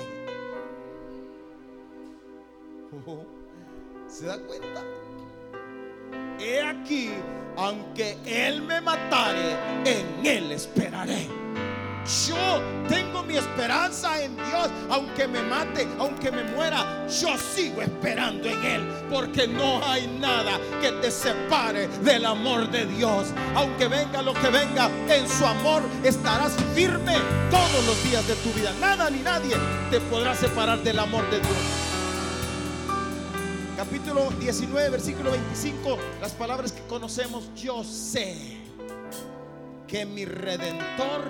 [4.09, 4.83] ¿Se da cuenta?
[6.39, 7.11] He aquí,
[7.57, 11.29] aunque Él me matare, en Él esperaré.
[12.27, 18.49] Yo tengo mi esperanza en Dios, aunque me mate, aunque me muera, yo sigo esperando
[18.49, 23.29] en Él, porque no hay nada que te separe del amor de Dios.
[23.55, 27.15] Aunque venga lo que venga, en su amor estarás firme
[27.51, 28.73] todos los días de tu vida.
[28.81, 29.55] Nada ni nadie
[29.91, 31.82] te podrá separar del amor de Dios
[33.85, 38.37] capítulo 19, versículo 25, las palabras que conocemos, yo sé
[39.89, 41.23] que mi redentor...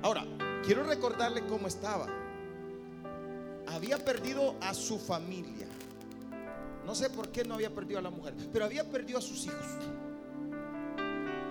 [0.00, 0.24] Ahora,
[0.64, 2.06] quiero recordarle cómo estaba.
[3.66, 5.66] Había perdido a su familia.
[6.86, 9.44] No sé por qué no había perdido a la mujer, pero había perdido a sus
[9.44, 9.66] hijos.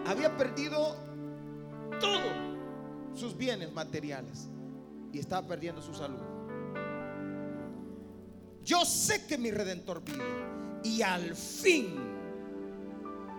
[0.08, 0.96] Había perdido
[2.02, 2.24] todo
[3.14, 4.48] sus bienes materiales
[5.14, 6.39] y estaba perdiendo su salud.
[8.64, 10.24] Yo sé que mi redentor vive
[10.84, 11.96] y al fin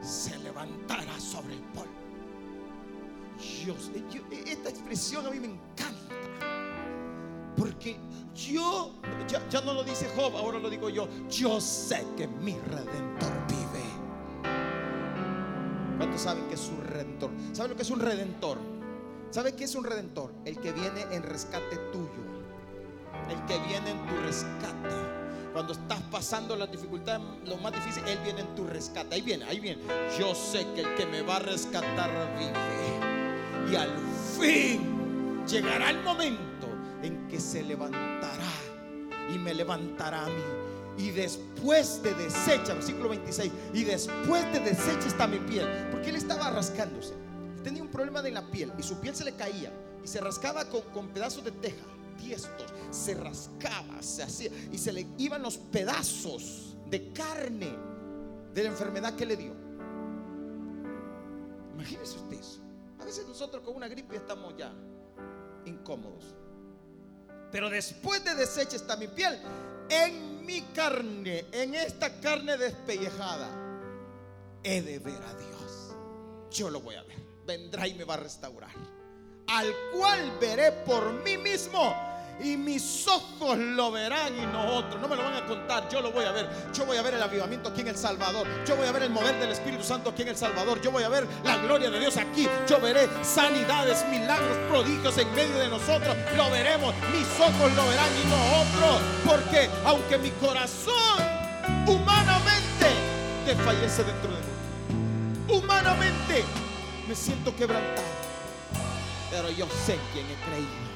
[0.02, 1.90] se levantará sobre el polvo.
[4.46, 6.14] esta expresión a mí me encanta.
[7.56, 7.96] Porque
[8.34, 8.94] yo,
[9.50, 11.08] ya, no lo dice Job, ahora lo digo yo.
[11.28, 13.84] Yo sé que mi redentor vive.
[15.98, 17.30] ¿Cuántos saben que es un redentor?
[17.52, 18.58] ¿Saben lo que es un redentor?
[19.30, 20.32] ¿Sabe qué es un redentor?
[20.44, 22.29] El que viene en rescate tuyo.
[23.30, 24.88] El que viene en tu rescate.
[25.52, 29.14] Cuando estás pasando las dificultades, lo más difícil, Él viene en tu rescate.
[29.14, 29.82] Ahí viene, ahí viene.
[30.18, 33.70] Yo sé que el que me va a rescatar vive.
[33.70, 33.90] Y al
[34.38, 36.68] fin llegará el momento
[37.02, 38.50] en que se levantará
[39.32, 40.42] y me levantará a mí.
[40.98, 46.16] Y después de desecha, versículo 26, y después de desecha está mi piel, porque él
[46.16, 47.14] estaba rascándose.
[47.62, 50.64] Tenía un problema de la piel y su piel se le caía y se rascaba
[50.66, 51.84] con, con pedazos de teja
[52.90, 57.72] se rascaba, se hacía y se le iban los pedazos de carne
[58.52, 59.52] de la enfermedad que le dio.
[61.74, 62.60] Imagínese usted eso.
[63.00, 64.72] A veces nosotros con una gripe estamos ya
[65.64, 66.34] incómodos.
[67.50, 69.38] Pero después de desecha está mi piel,
[69.88, 73.48] en mi carne, en esta carne despellejada,
[74.62, 75.96] he de ver a Dios.
[76.50, 77.18] Yo lo voy a ver.
[77.46, 78.70] Vendrá y me va a restaurar.
[79.48, 82.09] Al cual veré por mí mismo
[82.42, 85.00] y mis ojos lo verán y no otros.
[85.00, 86.48] No me lo van a contar, yo lo voy a ver.
[86.72, 88.46] Yo voy a ver el avivamiento aquí en El Salvador.
[88.66, 90.80] Yo voy a ver el mover del Espíritu Santo aquí en El Salvador.
[90.80, 92.48] Yo voy a ver la gloria de Dios aquí.
[92.68, 96.16] Yo veré sanidades, milagros, prodigios en medio de nosotros.
[96.36, 99.00] Lo veremos, mis ojos lo verán y no otros.
[99.26, 100.94] Porque aunque mi corazón
[101.86, 102.86] humanamente
[103.44, 106.44] desfallece dentro de mí, humanamente
[107.06, 108.08] me siento quebrantado.
[109.30, 110.90] Pero yo sé quién he creído.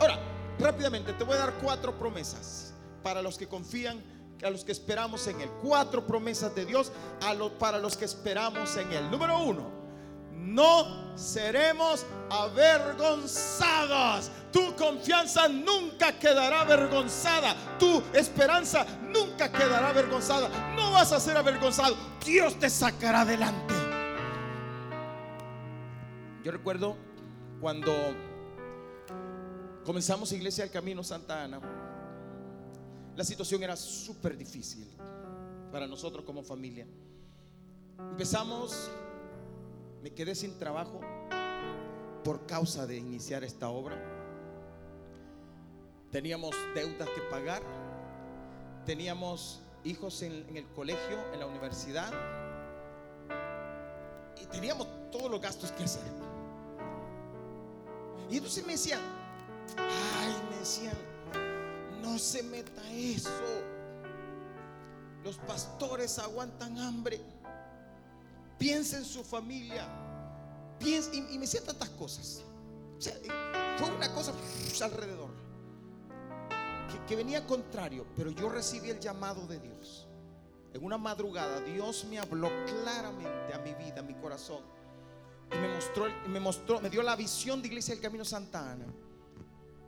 [0.00, 0.18] Ahora,
[0.62, 2.72] Rápidamente, te voy a dar cuatro promesas
[3.02, 4.00] para los que confían,
[4.44, 5.50] a los que esperamos en Él.
[5.60, 6.92] Cuatro promesas de Dios
[7.58, 9.10] para los que esperamos en Él.
[9.10, 9.72] Número uno,
[10.32, 14.30] no seremos avergonzados.
[14.52, 17.56] Tu confianza nunca quedará avergonzada.
[17.78, 20.48] Tu esperanza nunca quedará avergonzada.
[20.76, 21.96] No vas a ser avergonzado.
[22.24, 23.74] Dios te sacará adelante.
[26.44, 26.96] Yo recuerdo
[27.60, 27.92] cuando
[29.84, 31.60] Comenzamos Iglesia del Camino Santa Ana.
[33.16, 34.86] La situación era súper difícil
[35.72, 36.86] para nosotros como familia.
[37.98, 38.88] Empezamos,
[40.00, 41.00] me quedé sin trabajo
[42.22, 43.96] por causa de iniciar esta obra.
[46.12, 47.62] Teníamos deudas que pagar,
[48.86, 52.12] teníamos hijos en, el colegio, en la universidad,
[54.40, 56.02] y teníamos todos los gastos que hacer.
[58.30, 59.00] Y entonces me decían,
[59.78, 60.96] Ay, me decían,
[62.02, 63.30] no se meta eso.
[65.24, 67.20] Los pastores aguantan hambre.
[68.58, 69.88] Piensa en su familia.
[70.78, 72.42] Piensa, y, me decían tantas cosas.
[73.78, 74.32] fue una cosa
[74.82, 75.30] alrededor.
[76.90, 80.08] Que, que venía contrario, pero yo recibí el llamado de Dios.
[80.74, 84.62] en una madrugada, Dios me habló claramente a mi vida, a mi corazón.
[85.52, 88.86] Y me mostró, me mostró, me dio la visión de Iglesia del Camino Santa Ana.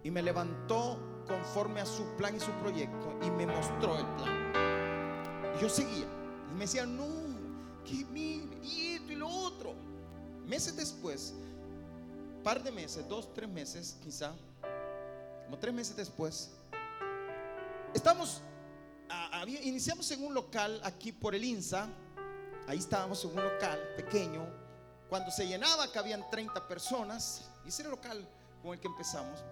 [0.04, 3.18] Y me levantó conforme a su plan y su proyecto.
[3.22, 4.52] Y me mostró el plan.
[5.56, 6.06] Y yo seguía.
[6.52, 7.08] Y me decía, no,
[7.84, 9.74] que mire, y esto y lo otro.
[10.46, 11.34] Meses después,
[12.42, 14.34] par de meses, dos, tres meses quizá,
[15.44, 16.50] como tres meses después,
[17.94, 18.42] estamos,
[19.62, 21.88] iniciamos en un local aquí por el INSA,
[22.66, 24.46] ahí estábamos en un local pequeño,
[25.08, 28.28] cuando se llenaba cabían 30 personas, y ese era el local
[28.62, 29.42] con el que empezamos,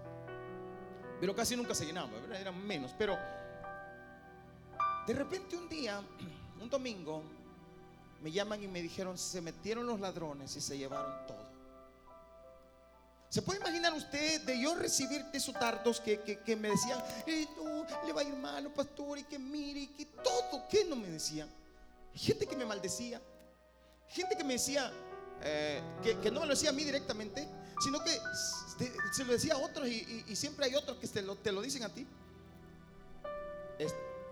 [1.22, 3.16] pero casi nunca se llenaba, eran menos, pero
[5.06, 6.02] de repente un día,
[6.60, 7.22] un domingo,
[8.20, 11.46] me llaman y me dijeron, se metieron los ladrones y se llevaron todo.
[13.28, 17.46] ¿Se puede imaginar usted de yo recibir esos tardos que, que, me decían, eh,
[18.04, 21.06] le va a ir malo, pastor, y que mire, y que todo, ¿qué no me
[21.06, 21.48] decían?
[22.14, 23.22] Gente que me maldecía,
[24.08, 24.90] gente que me decía,
[25.40, 27.46] eh, que, no me lo decía a mí directamente,
[27.82, 28.18] sino que
[29.12, 31.82] se lo decía a otros y, siempre hay otros que te lo, te lo dicen
[31.82, 32.06] a ti.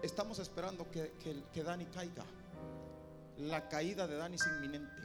[0.03, 1.13] estamos esperando que,
[1.53, 2.25] que, Dani caiga.
[3.39, 5.03] La caída de Dani es inminente.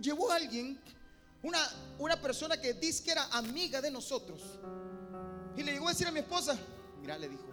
[0.00, 0.78] Llevó a alguien
[1.42, 1.58] una,
[1.98, 4.42] una persona que dice que era amiga de nosotros.
[5.56, 6.56] Y le llegó a decir a mi esposa,
[7.00, 7.46] mira, le dijo,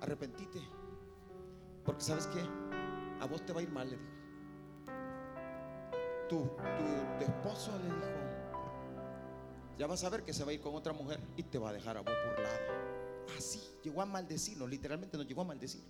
[0.00, 0.60] arrepentite.
[1.84, 2.40] Porque sabes que
[3.20, 4.10] a vos te va a ir mal, le dijo.
[6.28, 8.23] Tu, tu, esposo le dijo,
[9.78, 11.70] ya vas a ver que se va a ir con otra mujer y te va
[11.70, 12.58] a dejar a vos por lado.
[13.36, 15.82] Así, llegó a maldecirnos, literalmente nos llegó a maldecir.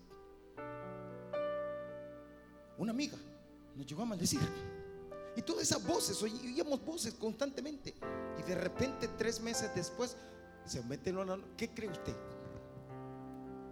[2.79, 3.17] Una amiga
[3.75, 4.41] nos llegó a maldecir.
[5.37, 7.95] Y todas esas voces, oíamos voces constantemente.
[8.39, 10.17] Y de repente, tres meses después,
[10.65, 11.39] se mete en la...
[11.57, 12.15] ¿Qué cree usted?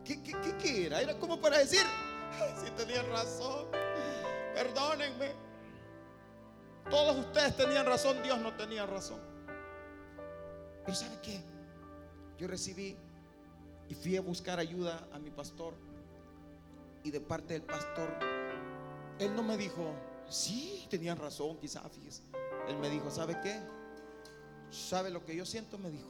[0.04, 1.00] ¿Qué, era?
[1.00, 1.82] Era como para decir,
[2.62, 3.66] si tenían razón,
[4.54, 5.32] perdónenme.
[6.90, 9.20] Todos ustedes tenían razón, Dios no tenía razón.
[10.84, 11.40] Pero ¿sabe qué?
[12.38, 12.96] Yo recibí
[13.88, 15.74] y fui a buscar ayuda a mi pastor.
[17.04, 18.08] Y de parte del pastor,
[19.18, 19.92] él no me dijo,
[20.32, 22.22] Sí, tenían razón, quizás, fíjese.
[22.66, 23.60] Él me dijo, ¿sabe qué?
[24.70, 25.76] ¿Sabe lo que yo siento?
[25.76, 26.08] Me dijo.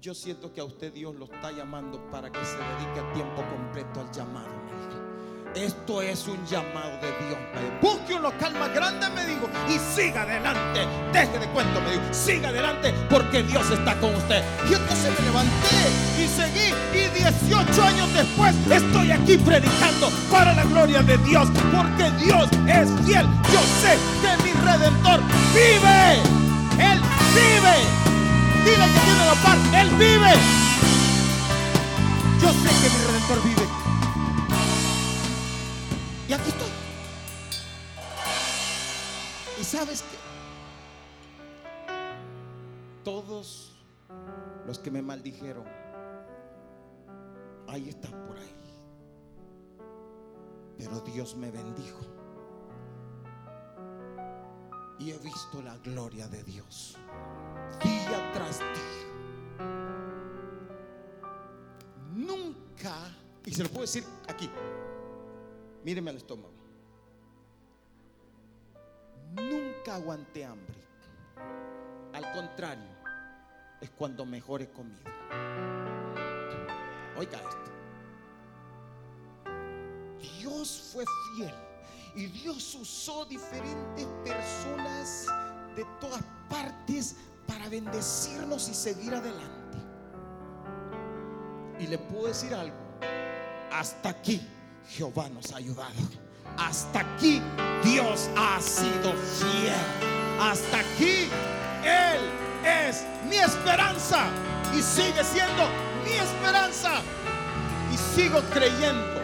[0.00, 3.42] Yo siento que a usted Dios lo está llamando para que se dedique a tiempo
[3.50, 5.01] completo al llamado, me dijo.
[5.54, 7.38] Esto es un llamado de Dios.
[7.82, 10.86] Busque un local más grande, me dijo, y siga adelante.
[11.12, 14.42] Deje de cuento, me dijo, siga adelante porque Dios está con usted.
[14.70, 15.76] Y entonces me levanté
[16.18, 16.72] y seguí.
[16.94, 22.88] Y 18 años después estoy aquí predicando para la gloria de Dios, porque Dios es
[23.04, 23.26] fiel.
[23.52, 25.20] Yo sé que mi redentor
[25.52, 26.14] vive.
[26.80, 26.98] Él
[27.34, 27.76] vive.
[28.64, 29.58] Dile que tiene la paz.
[29.74, 30.32] Él vive.
[32.40, 33.81] Yo sé que mi redentor vive.
[39.72, 40.18] Sabes que
[43.02, 43.74] todos
[44.66, 45.64] los que me maldijeron,
[47.68, 48.54] ahí están por ahí.
[50.76, 52.00] Pero Dios me bendijo.
[54.98, 56.98] Y he visto la gloria de Dios
[57.82, 59.66] día tras día.
[62.14, 62.94] Nunca,
[63.46, 64.50] y se lo puedo decir aquí,
[65.82, 66.61] Míreme al estómago.
[69.34, 70.82] Nunca aguanté hambre.
[72.12, 72.90] Al contrario,
[73.80, 75.10] es cuando mejor he comido.
[77.16, 77.72] Oiga esto.
[80.38, 81.04] Dios fue
[81.34, 81.54] fiel
[82.14, 85.26] y Dios usó diferentes personas
[85.76, 87.16] de todas partes
[87.46, 89.78] para bendecirnos y seguir adelante.
[91.78, 92.76] Y le puedo decir algo,
[93.72, 94.46] hasta aquí
[94.88, 96.21] Jehová nos ha ayudado.
[96.56, 97.42] Hasta aquí
[97.82, 99.74] Dios ha sido fiel.
[100.40, 101.28] Hasta aquí
[101.84, 102.20] Él
[102.64, 104.26] es mi esperanza
[104.76, 105.64] y sigue siendo
[106.04, 107.00] mi esperanza.
[107.92, 109.20] Y sigo creyendo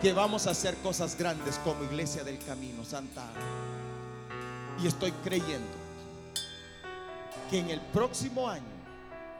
[0.00, 3.24] que vamos a hacer cosas grandes como Iglesia del Camino Santa.
[4.82, 5.76] Y estoy creyendo
[7.50, 8.64] que en el próximo año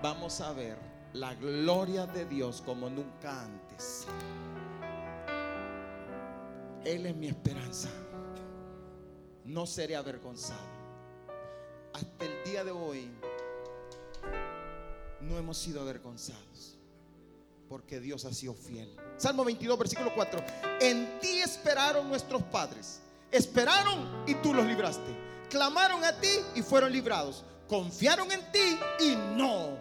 [0.02, 0.78] vamos a ver
[1.12, 4.06] la gloria de Dios como nunca antes.
[6.86, 7.88] Él es mi esperanza.
[9.44, 10.76] No seré avergonzado.
[11.92, 13.10] Hasta el día de hoy
[15.20, 16.78] no hemos sido avergonzados
[17.68, 18.88] porque Dios ha sido fiel.
[19.16, 20.44] Salmo 22, versículo 4.
[20.80, 23.00] En ti esperaron nuestros padres.
[23.32, 25.10] Esperaron y tú los libraste.
[25.50, 27.44] Clamaron a ti y fueron librados.
[27.66, 29.76] Confiaron en ti y no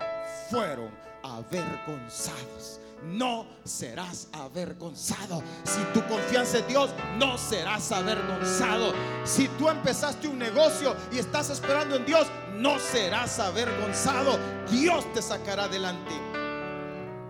[0.50, 0.90] fueron
[1.22, 2.80] avergonzados.
[3.04, 5.42] No serás avergonzado.
[5.64, 8.94] Si tu confianza en Dios, no serás avergonzado.
[9.24, 12.28] Si tú empezaste un negocio y estás esperando en Dios,
[12.58, 14.40] no serás avergonzado.
[14.70, 16.14] Dios te sacará adelante.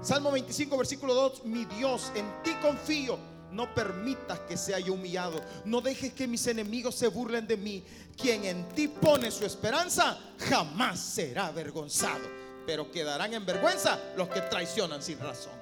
[0.01, 3.17] Salmo 25, versículo 2, mi Dios, en ti confío.
[3.51, 5.41] No permitas que sea yo humillado.
[5.63, 7.83] No dejes que mis enemigos se burlen de mí.
[8.17, 12.44] Quien en ti pone su esperanza jamás será avergonzado.
[12.65, 15.53] Pero quedarán en vergüenza los que traicionan sin razón.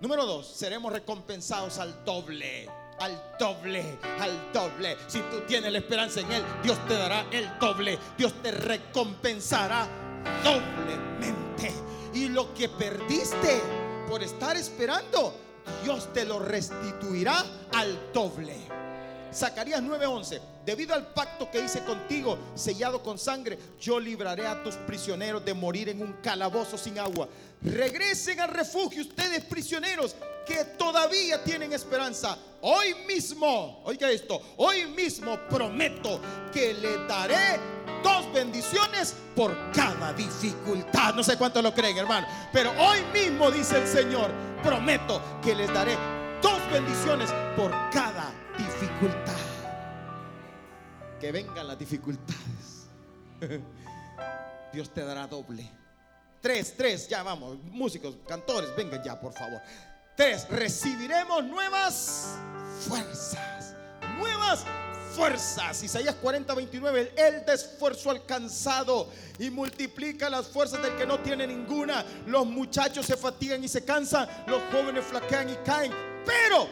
[0.00, 2.68] Número dos, seremos recompensados al doble.
[3.00, 4.96] Al doble, al doble.
[5.06, 7.98] Si tú tienes la esperanza en Él, Dios te dará el doble.
[8.16, 9.88] Dios te recompensará
[10.42, 11.72] doblemente.
[12.14, 13.60] Y lo que perdiste
[14.08, 15.34] por estar esperando,
[15.84, 18.56] Dios te lo restituirá al doble.
[19.32, 24.74] Zacarías 9:11, debido al pacto que hice contigo, sellado con sangre, yo libraré a tus
[24.74, 27.28] prisioneros de morir en un calabozo sin agua.
[27.62, 30.14] Regresen al refugio ustedes prisioneros
[30.46, 32.38] que todavía tienen esperanza.
[32.62, 36.20] Hoy mismo, oiga esto, hoy mismo prometo
[36.52, 37.60] que le daré
[38.02, 41.14] dos bendiciones por cada dificultad.
[41.14, 44.30] No sé cuánto lo creen, hermano, pero hoy mismo dice el Señor,
[44.62, 45.96] prometo que les daré
[46.40, 49.36] dos bendiciones por cada dificultad.
[51.20, 52.88] Que vengan las dificultades.
[54.72, 55.68] Dios te dará doble.
[56.40, 59.60] Tres, tres, ya vamos, músicos, cantores, vengan ya, por favor.
[60.16, 62.36] Tres, recibiremos nuevas
[62.86, 63.74] fuerzas.
[64.18, 64.64] Nuevas
[65.14, 65.82] fuerzas.
[65.82, 67.12] Isaías 40, 29.
[67.16, 72.04] Él da esfuerzo alcanzado y multiplica las fuerzas del que no tiene ninguna.
[72.26, 74.28] Los muchachos se fatigan y se cansan.
[74.46, 75.92] Los jóvenes flaquean y caen.
[76.24, 76.68] Pero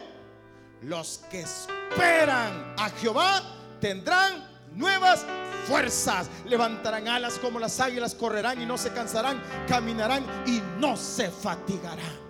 [0.81, 3.41] los que esperan a Jehová
[3.79, 5.25] tendrán nuevas
[5.67, 6.29] fuerzas.
[6.45, 12.27] Levantarán alas como las águilas, correrán y no se cansarán, caminarán y no se fatigarán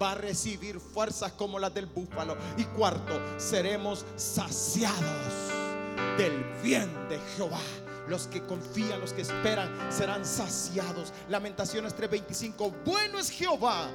[0.00, 2.36] va a recibir fuerzas como las del búfalo.
[2.56, 5.50] Y cuarto, seremos saciados
[6.16, 7.60] del bien de Jehová.
[8.08, 11.12] Los que confían, los que esperan, serán saciados.
[11.28, 12.72] Lamentaciones 3:25.
[12.84, 13.90] Bueno es Jehová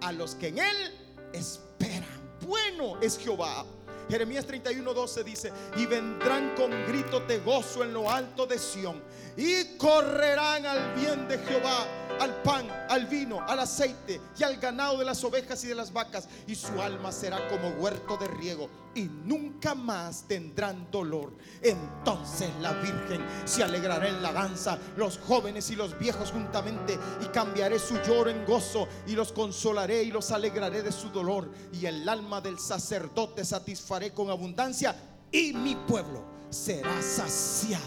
[0.00, 2.13] a los que en él esperan.
[2.46, 3.64] Bueno es Jehová.
[4.08, 9.02] Jeremías 31:12 dice, y vendrán con gritos de gozo en lo alto de Sión,
[9.36, 11.86] y correrán al bien de Jehová
[12.20, 15.92] al pan, al vino, al aceite y al ganado de las ovejas y de las
[15.92, 21.32] vacas, y su alma será como huerto de riego, y nunca más tendrán dolor.
[21.62, 27.26] Entonces la Virgen se alegrará en la danza, los jóvenes y los viejos juntamente, y
[27.26, 31.86] cambiaré su lloro en gozo, y los consolaré y los alegraré de su dolor, y
[31.86, 34.94] el alma del sacerdote satisfaré con abundancia,
[35.30, 37.84] y mi pueblo será saciado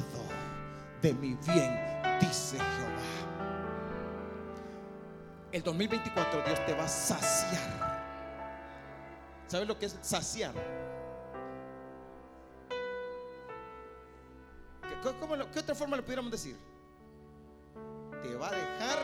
[1.02, 1.80] de mi bien,
[2.20, 2.87] dice Jehová
[5.52, 7.98] el 2024 Dios te va a saciar.
[9.48, 10.54] ¿Sabes lo que es saciar?
[14.82, 16.58] ¿Qué, ¿Qué otra forma lo pudiéramos decir?
[18.22, 19.00] Te va a dejar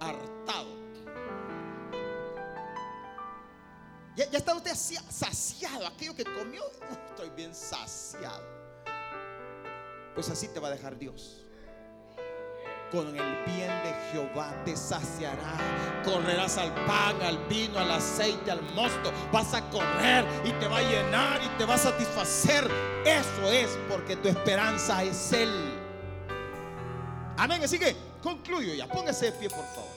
[0.00, 0.68] hartado.
[4.14, 5.86] Ya, ya, está usted saciado.
[5.86, 8.44] Aquello que comió, estoy bien saciado.
[10.14, 11.46] Pues así te va a dejar Dios
[12.90, 16.02] con el bien de Jehová te saciará.
[16.04, 19.12] Correrás al pan, al vino, al aceite, al mosto.
[19.32, 22.68] Vas a correr y te va a llenar y te va a satisfacer.
[23.04, 25.50] Eso es porque tu esperanza es Él.
[27.36, 27.62] Amén.
[27.62, 28.86] Así que concluyo ya.
[28.88, 29.90] Póngase de pie, por favor.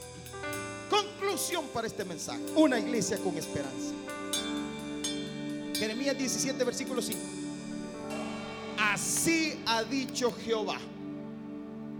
[0.90, 2.42] Conclusión para este mensaje.
[2.56, 3.94] Una iglesia con esperanza.
[5.76, 7.20] Jeremías 17, versículo 5.
[8.78, 10.78] Así ha dicho Jehová.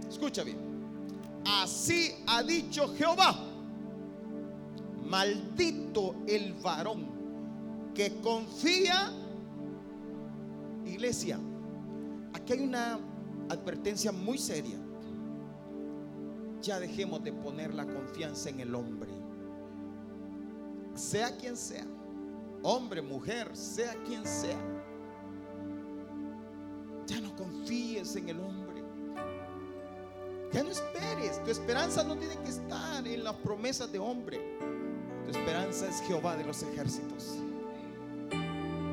[0.08, 0.63] Escucha bien.
[1.44, 3.34] Así ha dicho Jehová.
[5.04, 7.06] Maldito el varón
[7.94, 9.12] que confía.
[10.86, 11.38] Iglesia,
[12.32, 12.98] aquí hay una
[13.48, 14.78] advertencia muy seria.
[16.62, 19.10] Ya dejemos de poner la confianza en el hombre.
[20.94, 21.86] Sea quien sea.
[22.62, 24.58] Hombre, mujer, sea quien sea.
[27.06, 28.63] Ya no confíes en el hombre.
[30.54, 31.42] Ya no esperes.
[31.42, 34.40] Tu esperanza no tiene que estar en las promesas de hombre.
[35.24, 37.38] Tu esperanza es Jehová de los ejércitos.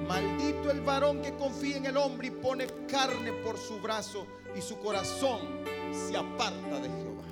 [0.07, 4.26] Maldito el varón que confía en el hombre y pone carne por su brazo
[4.57, 5.39] y su corazón
[5.91, 7.24] se aparta de Jehová.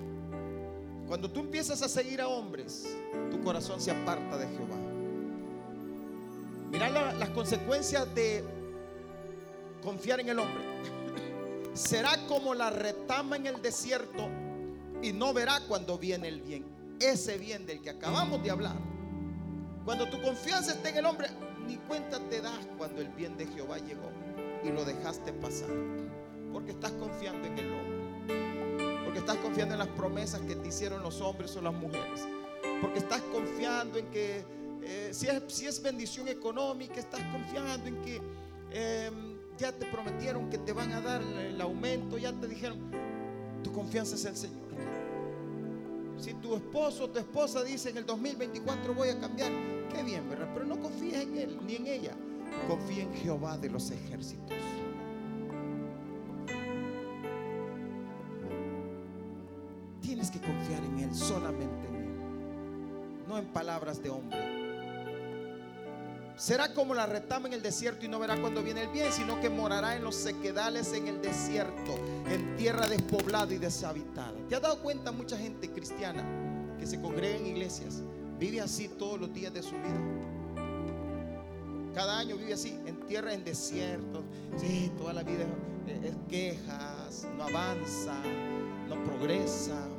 [1.07, 2.95] Cuando tú empiezas a seguir a hombres,
[3.31, 4.77] tu corazón se aparta de Jehová.
[6.69, 8.43] Mira las consecuencias de
[9.81, 10.98] confiar en el hombre
[11.79, 14.27] será como la retama en el desierto
[15.01, 16.65] y no verá cuando viene el bien.
[16.99, 18.75] Ese bien del que acabamos de hablar.
[19.85, 21.29] Cuando tu confianza está en el hombre,
[21.65, 24.11] ni cuenta te das cuando el bien de Jehová llegó
[24.61, 25.69] y lo dejaste pasar.
[26.51, 29.05] Porque estás confiando en el hombre.
[29.05, 32.27] Porque estás confiando en las promesas que te hicieron los hombres o las mujeres.
[32.81, 34.43] Porque estás confiando en que
[34.83, 38.21] eh, si, es, si, es, bendición económica, estás confiando en que
[38.71, 39.28] em,
[39.59, 42.79] ya te prometieron que te van a dar el aumento, ya te dijeron,
[43.63, 44.69] tu confianza es el Señor.
[46.17, 49.51] Si tu esposo o tu esposa dice en el 2024 voy a cambiar,
[49.93, 50.49] qué bien, ¿verdad?
[50.53, 52.13] Pero no confíes en él ni en ella.
[52.67, 54.57] Confía en Jehová de los ejércitos.
[60.01, 62.09] Tienes que confiar en Él, solamente en Él,
[63.27, 64.68] no en palabras de hombre.
[66.39, 69.41] Será como la retama en el desierto y no verá cuando viene el bien, sino
[69.41, 74.31] que morará en los sequedales en el desierto, en tierra despoblada y deshabitada.
[74.47, 76.23] ¿Te has dado cuenta mucha gente cristiana
[76.79, 78.01] que se congrega en iglesias?
[78.39, 80.01] Vive así todos los días de su vida.
[81.93, 84.23] Cada año vive así, en tierra en desierto.
[84.55, 85.45] Sí, toda la vida
[85.87, 88.15] es quejas, no avanza,
[88.87, 89.89] no progresa,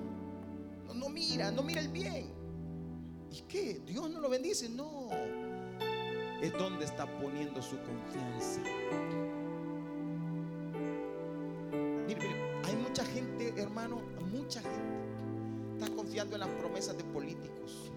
[0.86, 2.32] no, no mira, no mira el bien.
[3.30, 3.82] ¿Y qué?
[3.84, 4.70] ¿Dios no lo bendice?
[4.70, 5.10] No
[6.42, 8.60] es donde está poniendo su confianza.
[12.06, 14.00] Mire, mire, hay mucha gente, hermano,
[14.32, 15.00] mucha gente
[15.78, 17.90] está confiando en las promesas de políticos.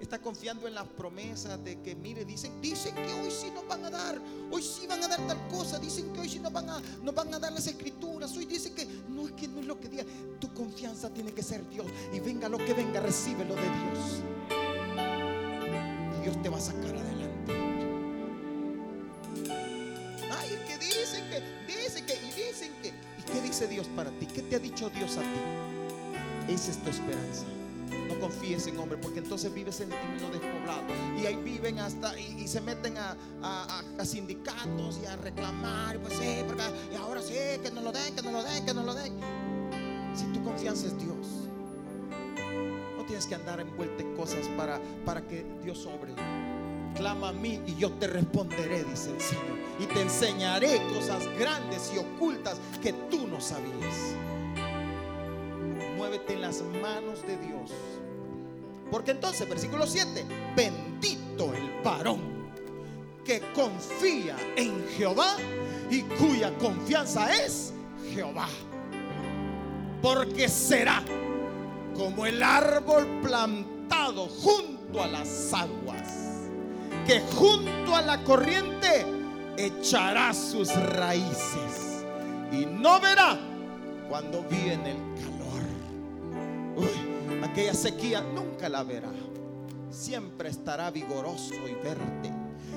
[0.00, 3.84] Está confiando en las promesas de que, mire, dicen, dicen que hoy sí nos van
[3.86, 4.20] a dar,
[4.50, 7.14] hoy sí van a dar tal cosa, dicen que hoy sí nos van a, nos
[7.14, 9.88] van a dar las escrituras, hoy dicen que no es que no es lo que
[9.88, 10.04] diga,
[10.38, 14.22] tu confianza tiene que ser Dios y venga lo que venga, recíbelo de Dios.
[16.18, 17.15] Y Dios te va a sacar adelante.
[23.76, 24.24] Dios para ti?
[24.24, 26.50] ¿Qué te ha dicho Dios a ti?
[26.50, 27.44] Esa es tu esperanza.
[28.08, 30.86] No confíes en hombre, porque entonces vives en, lo despoblado.
[31.20, 33.14] Y ahí viven hasta y, se meten a,
[34.02, 35.98] sindicatos y a reclamar.
[35.98, 36.42] Pues sí,
[36.90, 39.12] y ahora sí, que nos lo den, que nos lo den, que nos lo den.
[40.14, 41.26] Si tu confianza es Dios,
[42.96, 46.14] no tienes que andar envuelto en cosas para, para que Dios sobre
[46.96, 49.56] clama a mí y yo te responderé, dice el Señor.
[49.78, 54.14] Y te enseñaré cosas grandes y ocultas que tú no sabías.
[55.96, 57.70] Muévete en las manos de Dios.
[58.90, 60.24] Porque entonces, versículo 7,
[60.54, 62.36] bendito el varón
[63.24, 65.36] que confía en Jehová
[65.90, 67.72] y cuya confianza es
[68.14, 68.48] Jehová.
[70.00, 71.02] Porque será
[71.96, 75.85] como el árbol plantado junto a las aguas
[77.06, 79.06] que junto a la corriente
[79.56, 82.04] echará sus raíces
[82.50, 83.38] y no verá
[84.08, 85.62] cuando viene el calor.
[87.44, 89.12] Aquella sequía nunca la verá.
[89.90, 92.32] Siempre estará vigoroso y verde.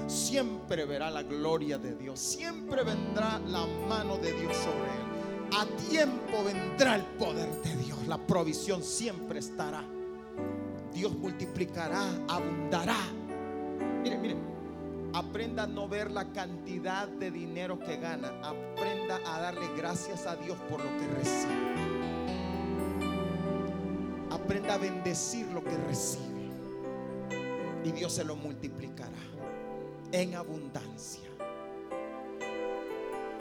[0.07, 2.19] Siempre verá la gloria de Dios.
[2.19, 5.09] Siempre vendrá la mano de Dios sobre él.
[5.57, 8.07] A tiempo vendrá el poder de Dios.
[8.07, 9.83] La provisión siempre estará.
[10.93, 12.97] Dios multiplicará, abundará
[14.01, 14.35] Mire, mire,
[15.13, 18.31] aprenda a no ver la cantidad de dinero que gana.
[18.43, 21.99] Aprenda a darle gracias a Dios por lo que recibe.
[24.31, 26.49] Aprenda a bendecir lo que recibe.
[27.83, 29.09] Y Dios se lo multiplicará
[30.11, 31.29] en abundancia.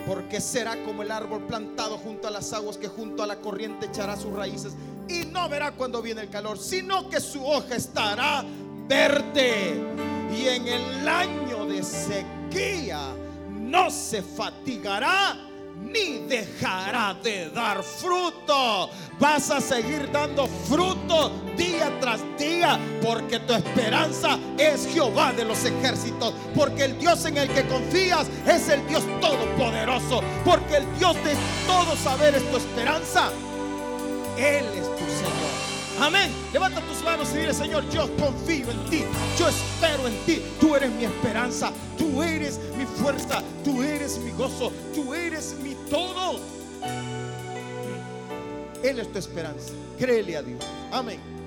[0.06, 3.86] Porque será como el árbol plantado junto a las aguas que junto a la corriente
[3.86, 4.74] echará sus raíces
[5.08, 8.44] y no verá cuando viene el calor, sino que su hoja estará
[8.86, 10.07] verde
[10.38, 13.12] y en el año de sequía
[13.48, 15.36] no se fatigará
[15.82, 18.90] ni dejará de dar fruto.
[19.18, 25.64] Vas a seguir dando fruto día tras día porque tu esperanza es Jehová de los
[25.64, 26.34] ejércitos.
[26.54, 30.22] Porque el Dios en el que confías es el Dios todopoderoso.
[30.44, 31.34] Porque el Dios de
[31.66, 33.30] todo saber es tu esperanza.
[34.36, 34.97] Él es.
[36.00, 36.30] Amén.
[36.52, 39.04] Levanta tus manos y dile, Señor, yo confío en ti.
[39.38, 40.42] Yo espero en ti.
[40.60, 41.72] Tú eres mi esperanza.
[41.96, 43.42] Tú eres mi fuerza.
[43.64, 44.72] Tú eres mi gozo.
[44.94, 46.38] Tú eres mi todo.
[48.82, 49.72] Él es tu esperanza.
[49.98, 50.62] Créele a Dios.
[50.92, 51.37] Amén.